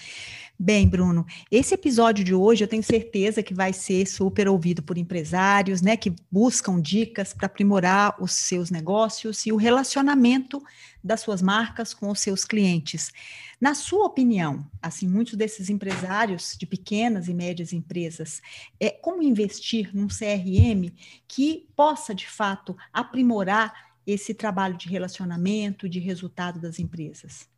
Bem, 0.62 0.86
Bruno, 0.86 1.24
esse 1.50 1.72
episódio 1.72 2.22
de 2.22 2.34
hoje 2.34 2.62
eu 2.62 2.68
tenho 2.68 2.82
certeza 2.82 3.42
que 3.42 3.54
vai 3.54 3.72
ser 3.72 4.04
super 4.06 4.46
ouvido 4.46 4.82
por 4.82 4.98
empresários, 4.98 5.80
né, 5.80 5.96
que 5.96 6.14
buscam 6.30 6.78
dicas 6.78 7.32
para 7.32 7.46
aprimorar 7.46 8.22
os 8.22 8.32
seus 8.32 8.70
negócios 8.70 9.46
e 9.46 9.52
o 9.52 9.56
relacionamento 9.56 10.62
das 11.02 11.22
suas 11.22 11.40
marcas 11.40 11.94
com 11.94 12.10
os 12.10 12.20
seus 12.20 12.44
clientes. 12.44 13.10
Na 13.58 13.74
sua 13.74 14.04
opinião, 14.04 14.70
assim, 14.82 15.08
muitos 15.08 15.32
desses 15.32 15.70
empresários 15.70 16.54
de 16.58 16.66
pequenas 16.66 17.26
e 17.26 17.32
médias 17.32 17.72
empresas, 17.72 18.42
é 18.78 18.90
como 18.90 19.22
investir 19.22 19.88
num 19.94 20.08
CRM 20.08 20.92
que 21.26 21.70
possa 21.74 22.14
de 22.14 22.28
fato 22.28 22.76
aprimorar 22.92 23.72
esse 24.06 24.34
trabalho 24.34 24.76
de 24.76 24.90
relacionamento, 24.90 25.88
de 25.88 26.00
resultado 26.00 26.60
das 26.60 26.78
empresas? 26.78 27.48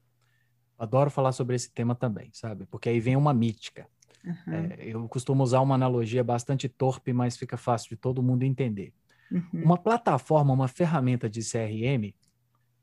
Adoro 0.82 1.12
falar 1.12 1.30
sobre 1.30 1.54
esse 1.54 1.70
tema 1.70 1.94
também, 1.94 2.28
sabe? 2.32 2.66
Porque 2.66 2.88
aí 2.88 2.98
vem 2.98 3.14
uma 3.14 3.32
mítica. 3.32 3.86
Uhum. 4.24 4.52
É, 4.52 4.78
eu 4.80 5.08
costumo 5.08 5.44
usar 5.44 5.60
uma 5.60 5.76
analogia 5.76 6.24
bastante 6.24 6.68
torpe, 6.68 7.12
mas 7.12 7.36
fica 7.36 7.56
fácil 7.56 7.90
de 7.90 7.94
todo 7.94 8.20
mundo 8.20 8.42
entender. 8.42 8.92
Uhum. 9.30 9.62
Uma 9.62 9.78
plataforma, 9.78 10.52
uma 10.52 10.66
ferramenta 10.66 11.30
de 11.30 11.38
CRM 11.40 12.12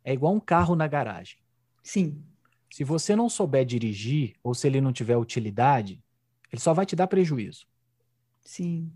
é 0.02 0.14
igual 0.14 0.34
um 0.34 0.40
carro 0.40 0.78
na 0.78 0.88
garagem. 0.88 1.40
Sim. 1.84 2.24
Se 2.72 2.86
você 2.86 3.18
não 3.18 3.28
souber 3.28 3.66
dirigir 3.66 4.34
ou 4.42 4.56
se 4.56 4.66
ele 4.66 4.80
não 4.80 4.94
tiver 4.94 5.18
utilidade, 5.18 6.02
ele 6.54 6.62
só 6.62 6.74
vai 6.74 6.86
te 6.86 6.96
dar 6.96 7.08
prejuízo. 7.08 7.68
Sim. 8.40 8.94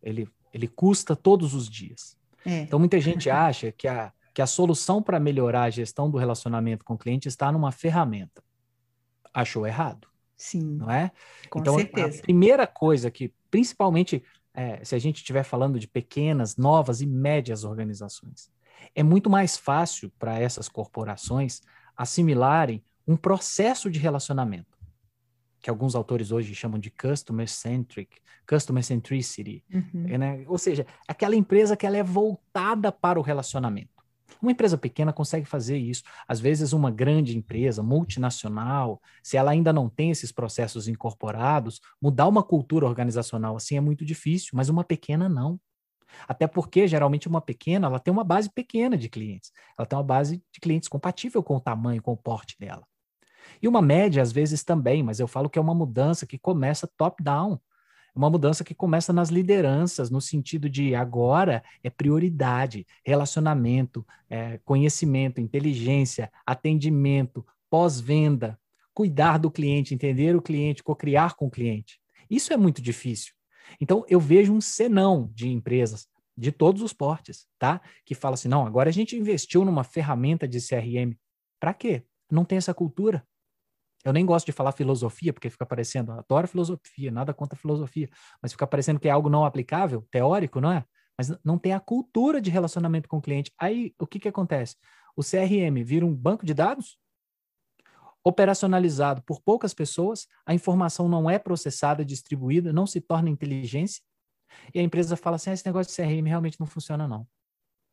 Ele, 0.00 0.28
ele 0.54 0.68
custa 0.68 1.16
todos 1.16 1.54
os 1.54 1.68
dias. 1.68 2.16
É. 2.46 2.60
Então 2.60 2.78
muita 2.78 3.00
gente 3.00 3.28
acha 3.28 3.72
que 3.72 3.88
a, 3.88 4.12
que 4.34 4.42
a 4.42 4.46
solução 4.46 5.02
para 5.02 5.20
melhorar 5.20 5.64
a 5.64 5.70
gestão 5.70 6.10
do 6.10 6.18
relacionamento 6.18 6.84
com 6.84 6.94
o 6.94 6.98
cliente 6.98 7.28
está 7.28 7.52
numa 7.52 7.72
ferramenta. 7.72 8.42
Achou 9.32 9.66
errado. 9.66 10.08
Sim. 10.36 10.76
Não 10.78 10.90
é? 10.90 11.12
Com 11.50 11.60
então, 11.60 11.76
certeza. 11.76 12.18
a 12.18 12.22
primeira 12.22 12.66
coisa 12.66 13.10
que, 13.10 13.32
principalmente 13.50 14.24
é, 14.54 14.84
se 14.84 14.94
a 14.94 14.98
gente 14.98 15.16
estiver 15.16 15.44
falando 15.44 15.78
de 15.78 15.88
pequenas, 15.88 16.56
novas 16.56 17.00
e 17.00 17.06
médias 17.06 17.64
organizações, 17.64 18.50
é 18.94 19.02
muito 19.02 19.30
mais 19.30 19.56
fácil 19.56 20.10
para 20.18 20.38
essas 20.38 20.68
corporações 20.68 21.62
assimilarem 21.96 22.82
um 23.06 23.16
processo 23.16 23.90
de 23.90 23.98
relacionamento, 23.98 24.78
que 25.60 25.70
alguns 25.70 25.94
autores 25.94 26.32
hoje 26.32 26.54
chamam 26.54 26.78
de 26.78 26.90
customer 26.90 27.48
centric, 27.48 28.20
customer 28.46 28.82
centricity, 28.82 29.64
uhum. 29.72 30.18
né? 30.18 30.44
ou 30.46 30.58
seja, 30.58 30.86
aquela 31.06 31.36
empresa 31.36 31.76
que 31.76 31.86
ela 31.86 31.96
é 31.96 32.02
voltada 32.02 32.90
para 32.90 33.18
o 33.18 33.22
relacionamento. 33.22 33.91
Uma 34.40 34.52
empresa 34.52 34.78
pequena 34.78 35.12
consegue 35.12 35.46
fazer 35.46 35.76
isso. 35.76 36.02
Às 36.26 36.40
vezes, 36.40 36.72
uma 36.72 36.90
grande 36.90 37.36
empresa, 37.36 37.82
multinacional, 37.82 39.00
se 39.22 39.36
ela 39.36 39.50
ainda 39.50 39.72
não 39.72 39.88
tem 39.88 40.10
esses 40.10 40.32
processos 40.32 40.88
incorporados, 40.88 41.80
mudar 42.00 42.28
uma 42.28 42.42
cultura 42.42 42.86
organizacional 42.86 43.56
assim 43.56 43.76
é 43.76 43.80
muito 43.80 44.04
difícil, 44.04 44.50
mas 44.54 44.68
uma 44.68 44.84
pequena 44.84 45.28
não. 45.28 45.60
Até 46.28 46.46
porque, 46.46 46.86
geralmente, 46.86 47.28
uma 47.28 47.40
pequena, 47.40 47.86
ela 47.86 47.98
tem 47.98 48.12
uma 48.12 48.24
base 48.24 48.50
pequena 48.50 48.96
de 48.96 49.08
clientes. 49.08 49.50
Ela 49.78 49.86
tem 49.86 49.96
uma 49.96 50.04
base 50.04 50.42
de 50.52 50.60
clientes 50.60 50.88
compatível 50.88 51.42
com 51.42 51.56
o 51.56 51.60
tamanho, 51.60 52.02
com 52.02 52.12
o 52.12 52.16
porte 52.16 52.56
dela. 52.58 52.86
E 53.60 53.68
uma 53.68 53.82
média, 53.82 54.22
às 54.22 54.32
vezes, 54.32 54.62
também, 54.62 55.02
mas 55.02 55.20
eu 55.20 55.26
falo 55.26 55.48
que 55.48 55.58
é 55.58 55.62
uma 55.62 55.74
mudança 55.74 56.26
que 56.26 56.38
começa 56.38 56.88
top-down 56.96 57.58
uma 58.14 58.28
mudança 58.28 58.62
que 58.62 58.74
começa 58.74 59.12
nas 59.12 59.30
lideranças, 59.30 60.10
no 60.10 60.20
sentido 60.20 60.68
de 60.68 60.94
agora 60.94 61.62
é 61.82 61.88
prioridade, 61.88 62.86
relacionamento, 63.04 64.06
é, 64.28 64.58
conhecimento, 64.64 65.40
inteligência, 65.40 66.30
atendimento, 66.46 67.44
pós-venda, 67.70 68.58
cuidar 68.92 69.38
do 69.38 69.50
cliente, 69.50 69.94
entender 69.94 70.36
o 70.36 70.42
cliente, 70.42 70.82
co-criar 70.82 71.34
com 71.34 71.46
o 71.46 71.50
cliente. 71.50 71.98
Isso 72.28 72.52
é 72.52 72.56
muito 72.56 72.82
difícil. 72.82 73.32
Então, 73.80 74.04
eu 74.08 74.20
vejo 74.20 74.52
um 74.52 74.60
senão 74.60 75.30
de 75.34 75.48
empresas 75.48 76.06
de 76.36 76.50
todos 76.50 76.82
os 76.82 76.92
portes, 76.92 77.46
tá? 77.58 77.80
Que 78.04 78.14
fala 78.14 78.34
assim: 78.34 78.48
não, 78.48 78.66
agora 78.66 78.90
a 78.90 78.92
gente 78.92 79.16
investiu 79.16 79.64
numa 79.64 79.84
ferramenta 79.84 80.46
de 80.46 80.58
CRM. 80.58 81.14
Para 81.60 81.74
quê? 81.74 82.04
Não 82.30 82.44
tem 82.44 82.58
essa 82.58 82.74
cultura. 82.74 83.26
Eu 84.04 84.12
nem 84.12 84.26
gosto 84.26 84.46
de 84.46 84.52
falar 84.52 84.72
filosofia, 84.72 85.32
porque 85.32 85.48
fica 85.50 85.64
parecendo, 85.64 86.12
adoro 86.12 86.48
filosofia, 86.48 87.10
nada 87.10 87.32
contra 87.32 87.58
filosofia, 87.58 88.08
mas 88.42 88.52
fica 88.52 88.66
parecendo 88.66 88.98
que 88.98 89.08
é 89.08 89.10
algo 89.10 89.28
não 89.28 89.44
aplicável, 89.44 90.06
teórico, 90.10 90.60
não 90.60 90.72
é? 90.72 90.84
Mas 91.16 91.30
não 91.44 91.58
tem 91.58 91.72
a 91.72 91.80
cultura 91.80 92.40
de 92.40 92.50
relacionamento 92.50 93.08
com 93.08 93.18
o 93.18 93.22
cliente. 93.22 93.52
Aí, 93.58 93.94
o 93.98 94.06
que, 94.06 94.18
que 94.18 94.28
acontece? 94.28 94.76
O 95.16 95.22
CRM 95.22 95.84
vira 95.84 96.04
um 96.04 96.14
banco 96.14 96.44
de 96.44 96.54
dados 96.54 96.98
operacionalizado 98.24 99.22
por 99.22 99.40
poucas 99.40 99.74
pessoas, 99.74 100.26
a 100.46 100.54
informação 100.54 101.08
não 101.08 101.28
é 101.28 101.38
processada, 101.38 102.04
distribuída, 102.04 102.72
não 102.72 102.86
se 102.86 103.00
torna 103.00 103.28
inteligência, 103.28 104.02
e 104.74 104.78
a 104.78 104.82
empresa 104.82 105.16
fala 105.16 105.36
assim: 105.36 105.50
ah, 105.50 105.54
esse 105.54 105.66
negócio 105.66 105.90
de 105.90 105.96
CRM 105.96 106.26
realmente 106.26 106.58
não 106.60 106.66
funciona, 106.66 107.08
não. 107.08 107.26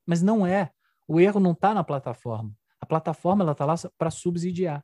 Mas 0.05 0.21
não 0.21 0.45
é. 0.45 0.71
O 1.07 1.19
erro 1.19 1.39
não 1.39 1.51
está 1.51 1.73
na 1.73 1.83
plataforma. 1.83 2.53
A 2.79 2.85
plataforma 2.85 3.49
está 3.51 3.65
lá 3.65 3.75
para 3.97 4.11
subsidiar. 4.11 4.83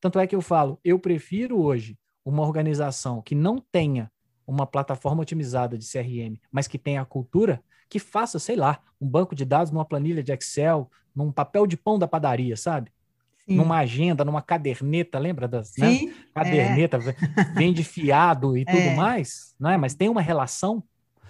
Tanto 0.00 0.18
é 0.18 0.26
que 0.26 0.34
eu 0.34 0.40
falo, 0.40 0.78
eu 0.84 0.98
prefiro 0.98 1.60
hoje 1.60 1.98
uma 2.24 2.42
organização 2.42 3.20
que 3.22 3.34
não 3.34 3.58
tenha 3.58 4.10
uma 4.46 4.66
plataforma 4.66 5.22
otimizada 5.22 5.78
de 5.78 5.86
CRM, 5.86 6.36
mas 6.50 6.66
que 6.66 6.78
tenha 6.78 7.00
a 7.00 7.04
cultura, 7.04 7.62
que 7.88 7.98
faça, 7.98 8.38
sei 8.38 8.56
lá, 8.56 8.80
um 9.00 9.06
banco 9.06 9.34
de 9.34 9.44
dados 9.44 9.72
numa 9.72 9.84
planilha 9.84 10.22
de 10.22 10.32
Excel, 10.32 10.90
num 11.14 11.30
papel 11.30 11.66
de 11.66 11.76
pão 11.76 11.98
da 11.98 12.08
padaria, 12.08 12.56
sabe? 12.56 12.90
Sim. 13.46 13.56
Numa 13.56 13.78
agenda, 13.78 14.24
numa 14.24 14.42
caderneta, 14.42 15.18
lembra 15.18 15.46
das 15.46 15.72
né? 15.76 15.94
Sim, 15.94 16.06
né? 16.06 16.14
caderneta, 16.34 16.98
é. 16.98 17.44
vende 17.54 17.84
fiado 17.84 18.56
e 18.56 18.64
tudo 18.64 18.78
é. 18.78 18.94
mais, 18.94 19.54
não 19.58 19.70
é? 19.70 19.76
Mas 19.76 19.94
tem 19.94 20.08
uma 20.08 20.22
relação 20.22 20.82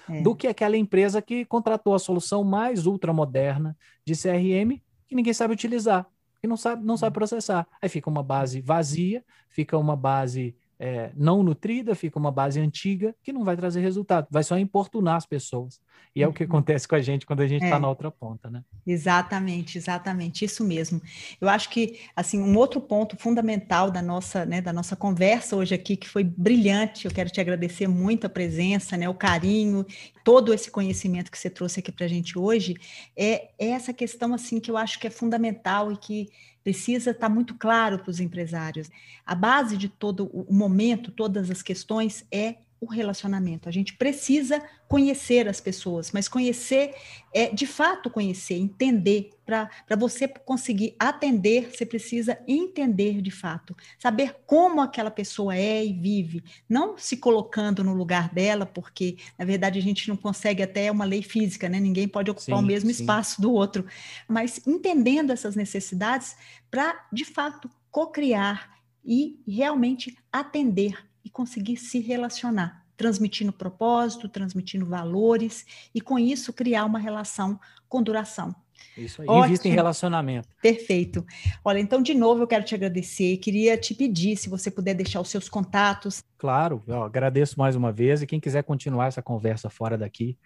é. 0.09 0.21
do 0.23 0.35
que 0.35 0.47
aquela 0.47 0.77
empresa 0.77 1.21
que 1.23 1.45
contratou 1.45 1.95
a 1.95 1.99
solução 1.99 2.45
mais 2.45 2.87
ultramoderna 2.87 3.77
de 4.05 4.15
CRM 4.15 4.81
que 5.11 5.17
ninguém 5.17 5.35
sabe 5.35 5.53
utilizar, 5.53 6.07
que 6.41 6.49
não 6.49 6.57
sabe, 6.57 6.85
não 6.85 6.97
sabe 6.97 7.11
hum. 7.11 7.15
processar. 7.15 7.67
Aí 7.81 7.89
fica 7.89 8.09
uma 8.09 8.23
base 8.23 8.61
vazia, 8.61 9.25
fica 9.49 9.77
uma 9.77 9.97
base 9.97 10.57
é, 10.83 11.11
não 11.15 11.43
nutrida, 11.43 11.95
fica 11.95 12.19
uma 12.19 12.33
base 12.33 12.59
antiga 12.59 13.15
que 13.23 13.35
não 13.35 13.45
vai 13.45 13.55
trazer 13.55 13.83
resultado, 13.83 14.27
vai 14.31 14.43
só 14.43 14.59
importunar 14.59 15.17
as 15.17 15.27
pessoas. 15.27 15.79
E 16.17 16.23
é 16.23 16.27
uhum. 16.27 16.33
o 16.33 16.35
que 16.35 16.43
uhum. 16.43 16.49
acontece 16.49 16.89
com 16.89 16.95
a 16.95 17.01
gente 17.03 17.27
quando 17.27 17.41
a 17.43 17.47
gente 17.47 17.63
está 17.63 17.77
é. 17.77 17.79
na 17.79 17.87
outra 17.87 18.11
ponta, 18.11 18.49
né? 18.49 18.65
Exatamente, 18.87 19.77
exatamente, 19.77 20.43
isso 20.43 20.65
mesmo. 20.65 21.01
Eu 21.39 21.51
acho 21.51 21.69
que 21.69 22.01
assim 22.17 22.41
um 22.41 22.57
outro 22.57 22.81
ponto 22.81 23.15
fundamental 23.19 23.91
da 23.91 24.01
nossa, 24.01 24.47
né, 24.47 24.63
da 24.63 24.73
nossa 24.73 24.97
conversa 24.97 25.55
hoje 25.55 25.75
aqui 25.75 25.99
que 25.99 26.09
foi 26.09 26.25
brilhante. 26.25 27.05
Eu 27.05 27.13
quero 27.13 27.29
te 27.29 27.43
agradecer 27.43 27.87
muito 27.87 28.27
a 28.27 28.31
presença, 28.31 28.97
né, 28.97 29.07
o 29.07 29.15
carinho, 29.15 29.85
todo 30.25 30.55
esse 30.55 30.71
conhecimento 30.71 31.31
que 31.31 31.39
você 31.39 31.51
trouxe 31.51 31.81
aqui 31.81 31.93
para 31.93 32.07
a 32.07 32.09
gente 32.09 32.39
hoje. 32.39 32.75
É, 33.15 33.51
é 33.59 33.69
essa 33.69 33.93
questão 33.93 34.33
assim 34.33 34.59
que 34.59 34.71
eu 34.71 34.79
acho 34.79 34.99
que 34.99 35.07
é 35.07 35.11
fundamental 35.11 35.93
e 35.93 35.97
que 35.99 36.31
precisa 36.71 37.11
estar 37.11 37.29
tá 37.29 37.35
muito 37.35 37.55
claro 37.55 37.99
para 37.99 38.11
os 38.11 38.21
empresários. 38.21 38.89
A 39.27 39.35
base 39.35 39.77
de 39.77 39.89
todo 39.89 40.31
o 40.33 40.55
momento, 40.55 41.11
todas 41.11 41.51
as 41.51 41.63
questões 41.63 42.25
é 42.31 42.59
o 42.81 42.87
relacionamento. 42.87 43.69
A 43.69 43.73
gente 43.73 43.95
precisa 43.95 44.63
conhecer 44.89 45.47
as 45.47 45.61
pessoas, 45.61 46.11
mas 46.13 46.27
conhecer 46.27 46.95
é 47.33 47.49
de 47.49 47.67
fato 47.67 48.09
conhecer, 48.09 48.55
entender. 48.55 49.31
Para 49.45 49.69
você 49.99 50.29
conseguir 50.29 50.95
atender, 50.99 51.71
você 51.71 51.85
precisa 51.85 52.39
entender 52.47 53.21
de 53.21 53.33
fato, 53.33 53.77
saber 53.99 54.37
como 54.47 54.81
aquela 54.81 55.11
pessoa 55.11 55.57
é 55.57 55.85
e 55.85 55.93
vive, 55.93 56.43
não 56.69 56.97
se 56.97 57.17
colocando 57.17 57.83
no 57.83 57.93
lugar 57.93 58.33
dela, 58.33 58.65
porque 58.65 59.17
na 59.37 59.45
verdade 59.45 59.79
a 59.79 59.83
gente 59.83 60.09
não 60.09 60.17
consegue 60.17 60.63
até 60.63 60.87
é 60.87 60.93
uma 60.93 61.05
lei 61.05 61.23
física, 61.23 61.69
né? 61.69 61.81
Ninguém 61.81 62.07
pode 62.07 62.31
ocupar 62.31 62.59
sim, 62.59 62.65
o 62.65 62.67
mesmo 62.67 62.91
sim. 62.91 63.01
espaço 63.01 63.43
do 63.43 63.53
outro, 63.53 63.85
mas 64.29 64.65
entendendo 64.67 65.33
essas 65.33 65.57
necessidades 65.57 66.37
para 66.71 67.07
de 67.13 67.25
fato 67.25 67.69
co-criar 67.91 68.79
e 69.05 69.43
realmente 69.47 70.17
atender 70.33 71.10
e 71.25 71.31
conseguir 71.31 71.77
se 71.77 72.01
relacionar, 72.01 72.85
transmitindo 72.97 73.53
propósito, 73.53 74.29
transmitindo 74.29 74.87
valores 74.87 75.65
e 75.95 76.01
com 76.01 76.19
isso 76.19 76.53
criar 76.53 76.85
uma 76.85 76.99
relação 76.99 77.59
com 77.89 78.03
duração. 78.03 78.55
Isso 78.97 79.23
aí, 79.23 79.29
Ótimo. 79.29 79.47
invista 79.47 79.69
em 79.69 79.73
relacionamento. 79.73 80.49
Perfeito. 80.61 81.25
Olha, 81.65 81.79
então, 81.79 82.03
de 82.03 82.15
novo, 82.15 82.43
eu 82.43 82.47
quero 82.47 82.65
te 82.65 82.75
agradecer. 82.75 83.37
Queria 83.39 83.77
te 83.77 83.95
pedir 83.95 84.37
se 84.37 84.49
você 84.49 84.71
puder 84.71 84.95
deixar 84.95 85.21
os 85.21 85.29
seus 85.29 85.49
contatos. 85.49 86.23
Claro, 86.39 86.83
eu 86.87 87.03
agradeço 87.03 87.59
mais 87.59 87.77
uma 87.77 87.93
vez. 87.93 88.23
E 88.23 88.27
quem 88.27 88.41
quiser 88.41 88.63
continuar 88.63 89.07
essa 89.07 89.23
conversa 89.23 89.71
fora 89.71 89.97
daqui, 89.97 90.37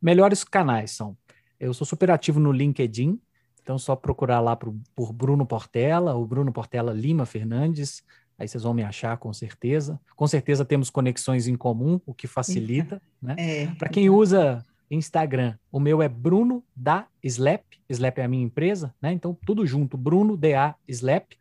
melhores 0.00 0.44
canais 0.44 0.92
são. 0.92 1.16
Eu 1.58 1.72
sou 1.72 1.86
super 1.86 2.10
ativo 2.10 2.38
no 2.40 2.52
LinkedIn, 2.52 3.18
então 3.62 3.78
só 3.78 3.96
procurar 3.96 4.40
lá 4.40 4.54
por, 4.54 4.74
por 4.94 5.12
Bruno 5.12 5.46
Portela, 5.46 6.14
o 6.14 6.26
Bruno 6.26 6.52
Portela 6.52 6.92
Lima 6.92 7.24
Fernandes. 7.24 8.02
Aí 8.38 8.48
vocês 8.48 8.62
vão 8.62 8.74
me 8.74 8.82
achar 8.82 9.16
com 9.16 9.32
certeza. 9.32 10.00
Com 10.16 10.26
certeza 10.26 10.64
temos 10.64 10.90
conexões 10.90 11.46
em 11.46 11.56
comum, 11.56 12.00
o 12.04 12.12
que 12.12 12.26
facilita, 12.26 13.00
né? 13.22 13.36
É. 13.38 13.66
Para 13.78 13.88
quem 13.88 14.10
usa 14.10 14.64
Instagram, 14.90 15.56
o 15.70 15.80
meu 15.80 16.02
é 16.02 16.08
Bruno 16.08 16.64
da 16.74 17.06
Slap. 17.22 17.64
Slap 17.88 18.18
é 18.18 18.24
a 18.24 18.28
minha 18.28 18.44
empresa, 18.44 18.94
né? 19.00 19.12
Então 19.12 19.36
tudo 19.46 19.66
junto, 19.66 19.96
Bruno 19.96 20.36
da 20.36 20.74
Slap. 20.88 21.32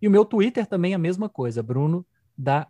E 0.00 0.08
o 0.08 0.10
meu 0.10 0.24
Twitter 0.24 0.66
também 0.66 0.92
é 0.92 0.96
a 0.96 0.98
mesma 0.98 1.28
coisa, 1.28 1.62
Bruno 1.62 2.04
da 2.36 2.66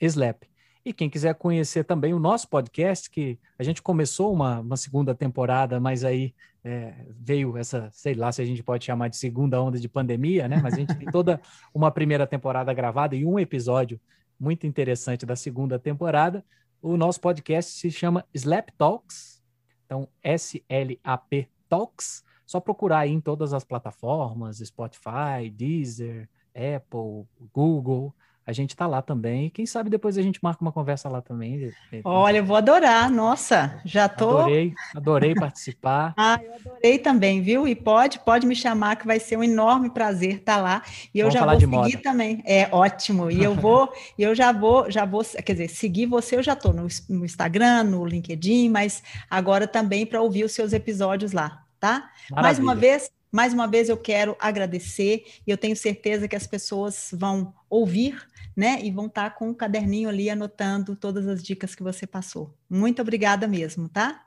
Slap. 0.00 0.42
E 0.84 0.92
quem 0.92 1.10
quiser 1.10 1.34
conhecer 1.34 1.82
também 1.82 2.14
o 2.14 2.18
nosso 2.18 2.48
podcast, 2.48 3.10
que 3.10 3.40
a 3.58 3.64
gente 3.64 3.82
começou 3.82 4.32
uma, 4.32 4.60
uma 4.60 4.76
segunda 4.76 5.16
temporada, 5.16 5.80
mas 5.80 6.04
aí 6.04 6.32
é, 6.66 6.92
veio 7.10 7.56
essa, 7.56 7.88
sei 7.92 8.14
lá 8.14 8.32
se 8.32 8.42
a 8.42 8.44
gente 8.44 8.60
pode 8.60 8.84
chamar 8.84 9.06
de 9.06 9.16
segunda 9.16 9.62
onda 9.62 9.78
de 9.78 9.88
pandemia, 9.88 10.48
né? 10.48 10.60
Mas 10.60 10.74
a 10.74 10.78
gente 10.78 10.96
tem 10.96 11.08
toda 11.08 11.40
uma 11.72 11.92
primeira 11.92 12.26
temporada 12.26 12.74
gravada 12.74 13.14
e 13.14 13.24
um 13.24 13.38
episódio 13.38 14.00
muito 14.38 14.66
interessante 14.66 15.24
da 15.24 15.36
segunda 15.36 15.78
temporada. 15.78 16.44
O 16.82 16.96
nosso 16.96 17.20
podcast 17.20 17.70
se 17.70 17.88
chama 17.88 18.26
Slap 18.34 18.70
Talks, 18.76 19.40
então 19.84 20.08
S-L-A-P 20.24 21.48
Talks. 21.68 22.24
Só 22.44 22.58
procurar 22.58 23.00
aí 23.00 23.12
em 23.12 23.20
todas 23.20 23.52
as 23.52 23.62
plataformas, 23.62 24.58
Spotify, 24.58 25.48
Deezer, 25.48 26.28
Apple, 26.52 27.28
Google 27.52 28.12
a 28.46 28.52
gente 28.52 28.70
está 28.70 28.86
lá 28.86 29.02
também. 29.02 29.50
Quem 29.50 29.66
sabe 29.66 29.90
depois 29.90 30.16
a 30.16 30.22
gente 30.22 30.38
marca 30.40 30.62
uma 30.62 30.70
conversa 30.70 31.08
lá 31.08 31.20
também. 31.20 31.72
Olha, 32.04 32.38
eu 32.38 32.44
vou 32.44 32.56
adorar. 32.56 33.10
Nossa, 33.10 33.80
já 33.84 34.08
tô. 34.08 34.38
Adorei, 34.38 34.72
adorei 34.94 35.34
participar. 35.34 36.14
ah, 36.16 36.38
eu 36.40 36.54
adorei 36.54 36.98
também, 37.00 37.42
viu? 37.42 37.66
E 37.66 37.74
pode, 37.74 38.20
pode 38.20 38.46
me 38.46 38.54
chamar 38.54 38.96
que 38.96 39.06
vai 39.06 39.18
ser 39.18 39.36
um 39.36 39.42
enorme 39.42 39.90
prazer 39.90 40.36
estar 40.36 40.56
tá 40.56 40.62
lá. 40.62 40.82
E 41.12 41.18
eu 41.18 41.26
Vamos 41.26 41.34
já 41.40 41.44
vou 41.44 41.54
seguir 41.58 41.66
moda. 41.66 41.98
também. 42.04 42.40
É 42.46 42.68
ótimo. 42.70 43.28
E 43.32 43.42
eu 43.42 43.52
vou, 43.52 43.92
eu 44.16 44.32
já 44.32 44.52
vou, 44.52 44.88
já 44.88 45.04
vou, 45.04 45.24
quer 45.24 45.52
dizer, 45.52 45.68
seguir 45.68 46.06
você. 46.06 46.36
Eu 46.36 46.42
já 46.42 46.52
estou 46.52 46.72
no, 46.72 46.86
no 47.08 47.24
Instagram, 47.24 47.82
no 47.82 48.06
LinkedIn, 48.06 48.68
mas 48.68 49.02
agora 49.28 49.66
também 49.66 50.06
para 50.06 50.22
ouvir 50.22 50.44
os 50.44 50.52
seus 50.52 50.72
episódios 50.72 51.32
lá, 51.32 51.64
tá? 51.80 52.10
Maravilha. 52.30 52.42
Mais 52.42 52.58
uma 52.60 52.76
vez, 52.76 53.10
mais 53.32 53.52
uma 53.52 53.66
vez 53.66 53.88
eu 53.88 53.96
quero 53.96 54.36
agradecer 54.38 55.24
e 55.44 55.50
eu 55.50 55.58
tenho 55.58 55.74
certeza 55.74 56.28
que 56.28 56.36
as 56.36 56.46
pessoas 56.46 57.08
vão 57.12 57.52
ouvir 57.68 58.16
né? 58.56 58.80
E 58.82 58.90
vão 58.90 59.06
estar 59.06 59.30
tá 59.30 59.36
com 59.36 59.50
um 59.50 59.54
caderninho 59.54 60.08
ali 60.08 60.30
anotando 60.30 60.96
todas 60.96 61.28
as 61.28 61.42
dicas 61.42 61.74
que 61.74 61.82
você 61.82 62.06
passou. 62.06 62.56
Muito 62.68 63.02
obrigada 63.02 63.46
mesmo, 63.46 63.88
tá? 63.88 64.24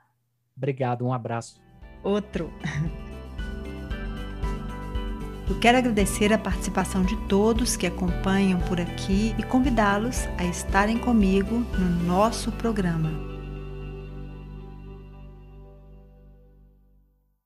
Obrigado, 0.56 1.04
um 1.04 1.12
abraço. 1.12 1.60
Outro. 2.02 2.52
Eu 5.48 5.58
quero 5.58 5.78
agradecer 5.78 6.32
a 6.32 6.38
participação 6.38 7.02
de 7.02 7.16
todos 7.26 7.76
que 7.76 7.86
acompanham 7.86 8.60
por 8.60 8.80
aqui 8.80 9.34
e 9.36 9.42
convidá-los 9.42 10.26
a 10.38 10.44
estarem 10.44 10.96
comigo 10.96 11.66
no 11.76 12.04
nosso 12.06 12.52
programa. 12.52 13.29